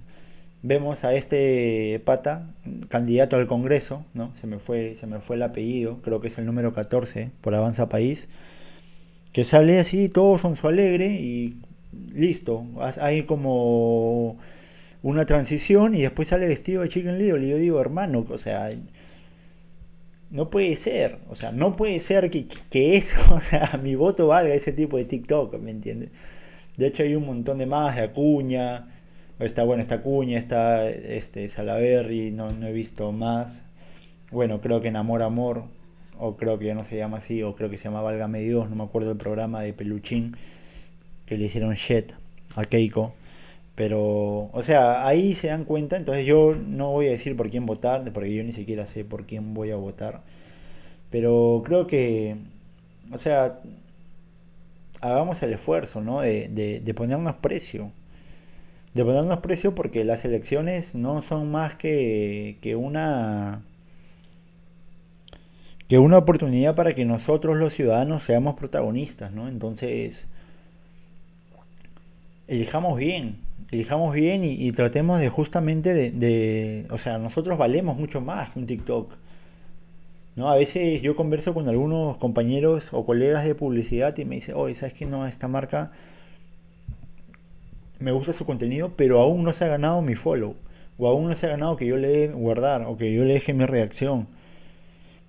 Vemos 0.63 1.03
a 1.03 1.13
este 1.15 2.01
pata, 2.05 2.47
candidato 2.87 3.35
al 3.35 3.47
Congreso, 3.47 4.05
¿no? 4.13 4.33
Se 4.35 4.47
me 4.47 4.59
fue, 4.59 4.95
se 4.95 5.05
me 5.05 5.19
fue 5.19 5.35
el 5.35 5.43
apellido, 5.43 5.99
creo 6.01 6.21
que 6.21 6.27
es 6.27 6.37
el 6.37 6.45
número 6.45 6.71
14 6.71 7.29
por 7.41 7.53
Avanza 7.55 7.89
País, 7.89 8.29
que 9.33 9.43
sale 9.43 9.79
así, 9.79 10.07
todo 10.07 10.37
son 10.37 10.55
su 10.55 10.67
alegre 10.69 11.07
y 11.07 11.57
listo, 12.13 12.65
hay 12.99 13.23
como 13.23 14.37
una 15.03 15.25
transición 15.25 15.95
y 15.95 16.01
después 16.01 16.27
sale 16.27 16.47
vestido 16.47 16.83
de 16.83 16.89
Chicken 16.89 17.17
Little 17.17 17.45
y 17.45 17.49
yo 17.49 17.57
digo, 17.57 17.81
hermano, 17.81 18.25
o 18.29 18.37
sea, 18.37 18.69
no 20.29 20.49
puede 20.49 20.75
ser, 20.75 21.19
o 21.29 21.35
sea, 21.35 21.51
no 21.51 21.75
puede 21.75 21.99
ser 21.99 22.29
que, 22.29 22.47
que, 22.69 22.95
eso, 22.95 23.19
o 23.35 23.39
sea, 23.39 23.79
mi 23.83 23.95
voto 23.95 24.27
valga 24.27 24.53
ese 24.53 24.73
tipo 24.73 24.97
de 24.97 25.05
TikTok, 25.05 25.57
¿me 25.59 25.71
entiendes? 25.71 26.09
De 26.77 26.87
hecho 26.87 27.03
hay 27.03 27.15
un 27.15 27.25
montón 27.25 27.57
de 27.57 27.65
más, 27.65 27.95
de 27.95 28.03
Acuña, 28.03 28.87
está 29.39 29.63
bueno, 29.63 29.81
está 29.81 29.95
Acuña, 29.95 30.37
está 30.37 30.89
este 30.89 31.47
Salaberry, 31.49 32.31
no, 32.31 32.49
he 32.49 32.71
visto 32.71 33.11
más. 33.11 33.65
Bueno, 34.31 34.61
creo 34.61 34.79
que 34.81 34.87
en 34.87 34.95
Amor 34.95 35.21
Amor, 35.21 35.65
o 36.17 36.37
creo 36.37 36.57
que 36.57 36.65
ya 36.65 36.73
no 36.73 36.83
se 36.85 36.95
llama 36.95 37.17
así, 37.17 37.43
o 37.43 37.53
creo 37.53 37.69
que 37.69 37.77
se 37.77 37.85
llama 37.85 38.01
Válgame 38.01 38.39
Dios, 38.39 38.69
no 38.69 38.77
me 38.77 38.83
acuerdo 38.83 39.11
el 39.11 39.17
programa 39.17 39.61
de 39.61 39.73
Peluchín, 39.73 40.37
que 41.31 41.37
le 41.37 41.45
hicieron 41.45 41.75
shit 41.75 42.11
a 42.57 42.65
Keiko. 42.65 43.13
Pero, 43.75 44.49
o 44.51 44.61
sea, 44.61 45.07
ahí 45.07 45.33
se 45.33 45.47
dan 45.47 45.63
cuenta, 45.63 45.95
entonces 45.95 46.25
yo 46.25 46.55
no 46.55 46.91
voy 46.91 47.07
a 47.07 47.11
decir 47.11 47.37
por 47.37 47.49
quién 47.49 47.65
votar, 47.65 48.11
porque 48.11 48.35
yo 48.35 48.43
ni 48.43 48.51
siquiera 48.51 48.85
sé 48.85 49.05
por 49.05 49.25
quién 49.25 49.53
voy 49.53 49.71
a 49.71 49.77
votar. 49.77 50.23
Pero 51.09 51.63
creo 51.65 51.87
que, 51.87 52.35
o 53.13 53.17
sea, 53.17 53.61
hagamos 54.99 55.41
el 55.41 55.53
esfuerzo, 55.53 56.01
¿no? 56.01 56.19
De, 56.19 56.49
de, 56.83 56.93
ponernos 56.93 57.35
precio. 57.35 57.93
De 58.93 59.05
ponernos 59.05 59.37
precio 59.37 59.73
porque 59.73 60.03
las 60.03 60.25
elecciones 60.25 60.95
no 60.95 61.21
son 61.21 61.49
más 61.49 61.75
que, 61.75 62.57
que 62.61 62.75
una 62.75 63.61
que 65.87 65.97
una 65.97 66.17
oportunidad 66.17 66.75
para 66.75 66.93
que 66.93 67.05
nosotros 67.05 67.57
los 67.57 67.73
ciudadanos 67.73 68.23
seamos 68.23 68.55
protagonistas, 68.55 69.31
¿no? 69.31 69.47
Entonces, 69.47 70.27
elijamos 72.51 72.97
bien, 72.97 73.37
elijamos 73.71 74.13
bien 74.13 74.43
y, 74.43 74.69
tratemos 74.73 75.21
de 75.21 75.29
justamente 75.29 75.93
de, 75.93 76.85
o 76.89 76.97
sea, 76.97 77.17
nosotros 77.17 77.57
valemos 77.57 77.97
mucho 77.97 78.19
más 78.19 78.49
que 78.49 78.59
un 78.59 78.65
TikTok. 78.65 79.09
¿no? 80.35 80.49
A 80.49 80.57
veces 80.57 81.01
yo 81.01 81.15
converso 81.15 81.53
con 81.53 81.69
algunos 81.69 82.17
compañeros 82.17 82.93
o 82.93 83.05
colegas 83.05 83.45
de 83.45 83.55
publicidad 83.55 84.17
y 84.17 84.25
me 84.25 84.35
dicen, 84.35 84.55
oye, 84.57 84.73
¿sabes 84.73 84.93
que 84.93 85.05
no? 85.05 85.25
Esta 85.25 85.47
marca 85.47 85.91
me 87.99 88.11
gusta 88.11 88.33
su 88.33 88.45
contenido, 88.45 88.97
pero 88.97 89.21
aún 89.21 89.43
no 89.43 89.53
se 89.53 89.63
ha 89.63 89.69
ganado 89.69 90.01
mi 90.01 90.15
follow. 90.15 90.55
O 90.97 91.07
aún 91.07 91.29
no 91.29 91.35
se 91.35 91.47
ha 91.47 91.51
ganado 91.51 91.77
que 91.77 91.85
yo 91.85 91.95
le 91.95 92.09
dé 92.09 92.27
guardar 92.27 92.81
o 92.81 92.97
que 92.97 93.13
yo 93.13 93.23
le 93.23 93.33
deje 93.33 93.53
mi 93.53 93.65
reacción. 93.65 94.27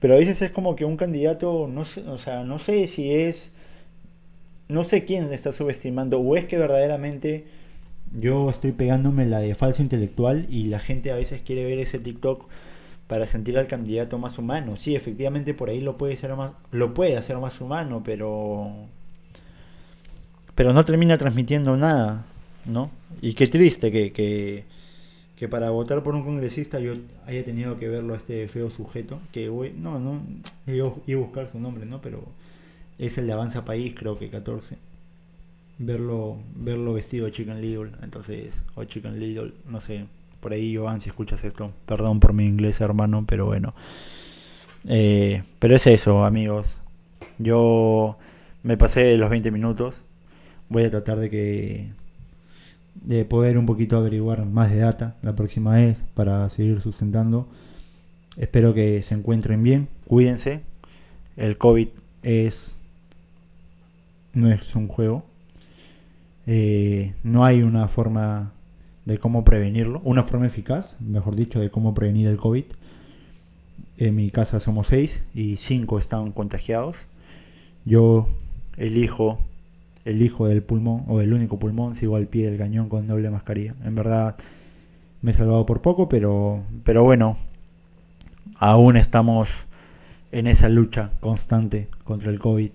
Pero 0.00 0.14
a 0.14 0.18
veces 0.18 0.42
es 0.42 0.50
como 0.50 0.74
que 0.74 0.84
un 0.84 0.96
candidato, 0.96 1.68
no 1.68 1.82
o 1.82 2.18
sea, 2.18 2.42
no 2.42 2.58
sé 2.58 2.88
si 2.88 3.14
es 3.14 3.52
no 4.72 4.84
sé 4.84 5.04
quién 5.04 5.32
está 5.32 5.52
subestimando 5.52 6.18
o 6.18 6.36
es 6.36 6.46
que 6.46 6.58
verdaderamente 6.58 7.44
yo 8.18 8.50
estoy 8.50 8.72
pegándome 8.72 9.26
la 9.26 9.40
de 9.40 9.54
falso 9.54 9.82
intelectual 9.82 10.46
y 10.50 10.64
la 10.64 10.78
gente 10.78 11.10
a 11.10 11.16
veces 11.16 11.42
quiere 11.44 11.64
ver 11.64 11.78
ese 11.78 11.98
TikTok 11.98 12.46
para 13.06 13.26
sentir 13.26 13.58
al 13.58 13.66
candidato 13.66 14.18
más 14.18 14.38
humano. 14.38 14.76
Sí, 14.76 14.96
efectivamente 14.96 15.54
por 15.54 15.68
ahí 15.68 15.80
lo 15.80 15.96
puede 15.98 16.14
hacer 16.14 16.34
más 16.34 16.52
lo 16.70 16.94
puede 16.94 17.16
hacer 17.16 17.36
más 17.38 17.60
humano, 17.60 18.02
pero 18.04 18.70
pero 20.54 20.72
no 20.72 20.84
termina 20.84 21.18
transmitiendo 21.18 21.76
nada, 21.76 22.24
¿no? 22.66 22.90
Y 23.20 23.34
qué 23.34 23.46
triste 23.46 23.90
que, 23.90 24.12
que, 24.12 24.64
que 25.36 25.48
para 25.48 25.70
votar 25.70 26.02
por 26.02 26.14
un 26.14 26.24
congresista 26.24 26.78
yo 26.78 26.94
haya 27.26 27.44
tenido 27.44 27.78
que 27.78 27.88
verlo 27.88 28.14
a 28.14 28.18
este 28.18 28.48
feo 28.48 28.70
sujeto, 28.70 29.18
que 29.32 29.48
voy, 29.48 29.74
no, 29.76 29.98
no, 29.98 30.22
iba 30.66 30.88
a 30.88 31.20
buscar 31.20 31.48
su 31.48 31.58
nombre, 31.58 31.86
¿no? 31.86 32.00
Pero 32.02 32.22
es 32.98 33.18
el 33.18 33.26
de 33.26 33.32
Avanza 33.32 33.64
País, 33.64 33.94
creo 33.96 34.18
que 34.18 34.30
14. 34.30 34.76
Verlo, 35.78 36.38
verlo 36.54 36.92
vestido 36.92 37.26
de 37.26 37.32
Chicken 37.32 37.60
Little, 37.60 37.92
entonces, 38.02 38.62
o 38.74 38.84
Chicken 38.84 39.18
Little, 39.18 39.52
no 39.68 39.80
sé, 39.80 40.06
por 40.40 40.52
ahí 40.52 40.76
Joan, 40.76 41.00
si 41.00 41.08
escuchas 41.08 41.44
esto, 41.44 41.72
perdón 41.86 42.18
por 42.18 42.32
mi 42.32 42.44
inglés 42.44 42.80
hermano, 42.80 43.24
pero 43.26 43.46
bueno. 43.46 43.74
Eh, 44.88 45.44
pero 45.58 45.76
es 45.76 45.86
eso, 45.86 46.24
amigos. 46.24 46.80
Yo 47.38 48.18
me 48.64 48.76
pasé 48.76 49.16
los 49.16 49.30
20 49.30 49.52
minutos. 49.52 50.04
Voy 50.68 50.84
a 50.84 50.90
tratar 50.90 51.18
de 51.18 51.30
que 51.30 51.92
de 52.94 53.24
poder 53.24 53.56
un 53.58 53.66
poquito 53.66 53.96
averiguar 53.96 54.44
más 54.44 54.70
de 54.70 54.78
data 54.78 55.16
la 55.22 55.34
próxima 55.34 55.74
vez 55.76 55.98
para 56.14 56.48
seguir 56.48 56.80
sustentando. 56.80 57.48
Espero 58.36 58.74
que 58.74 59.00
se 59.02 59.14
encuentren 59.14 59.62
bien, 59.62 59.88
cuídense. 60.06 60.62
El 61.36 61.56
COVID 61.56 61.88
es 62.22 62.76
no 64.34 64.50
es 64.50 64.74
un 64.74 64.88
juego. 64.88 65.24
Eh, 66.46 67.14
no 67.22 67.44
hay 67.44 67.62
una 67.62 67.88
forma 67.88 68.52
de 69.04 69.18
cómo 69.18 69.44
prevenirlo, 69.44 70.00
una 70.04 70.22
forma 70.22 70.46
eficaz, 70.46 70.96
mejor 71.00 71.36
dicho, 71.36 71.60
de 71.60 71.70
cómo 71.70 71.94
prevenir 71.94 72.28
el 72.28 72.36
COVID. 72.36 72.64
En 73.98 74.16
mi 74.16 74.30
casa 74.30 74.60
somos 74.60 74.88
seis 74.88 75.24
y 75.34 75.56
cinco 75.56 75.98
están 75.98 76.32
contagiados. 76.32 77.06
Yo 77.84 78.26
elijo, 78.76 79.38
hijo 80.04 80.48
del 80.48 80.62
pulmón 80.62 81.04
o 81.08 81.18
del 81.18 81.32
único 81.32 81.58
pulmón, 81.58 81.94
sigo 81.94 82.16
al 82.16 82.26
pie 82.26 82.50
del 82.50 82.58
cañón 82.58 82.88
con 82.88 83.06
doble 83.06 83.30
mascarilla. 83.30 83.74
En 83.84 83.94
verdad 83.94 84.36
me 85.20 85.30
he 85.30 85.34
salvado 85.34 85.66
por 85.66 85.82
poco, 85.82 86.08
pero, 86.08 86.62
pero 86.84 87.04
bueno, 87.04 87.36
aún 88.56 88.96
estamos 88.96 89.66
en 90.32 90.46
esa 90.46 90.68
lucha 90.68 91.12
constante 91.20 91.88
contra 92.04 92.30
el 92.30 92.40
COVID. 92.40 92.70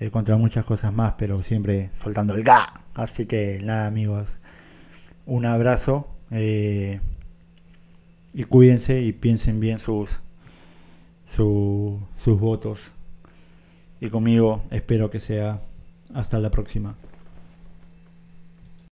Eh, 0.00 0.10
contra 0.10 0.38
muchas 0.38 0.64
cosas 0.64 0.94
más, 0.94 1.14
pero 1.18 1.42
siempre 1.42 1.90
soltando 1.92 2.34
el 2.34 2.42
ga. 2.42 2.72
Así 2.94 3.26
que 3.26 3.60
nada, 3.62 3.86
amigos, 3.86 4.40
un 5.26 5.44
abrazo 5.44 6.08
eh, 6.30 7.00
y 8.32 8.44
cuídense 8.44 9.02
y 9.02 9.12
piensen 9.12 9.60
bien 9.60 9.78
sus, 9.78 10.20
sus 11.24 12.40
votos. 12.40 12.92
Y 14.00 14.08
conmigo 14.08 14.62
espero 14.70 15.10
que 15.10 15.20
sea 15.20 15.60
hasta 16.14 16.38
la 16.38 16.50
próxima. 16.50 16.96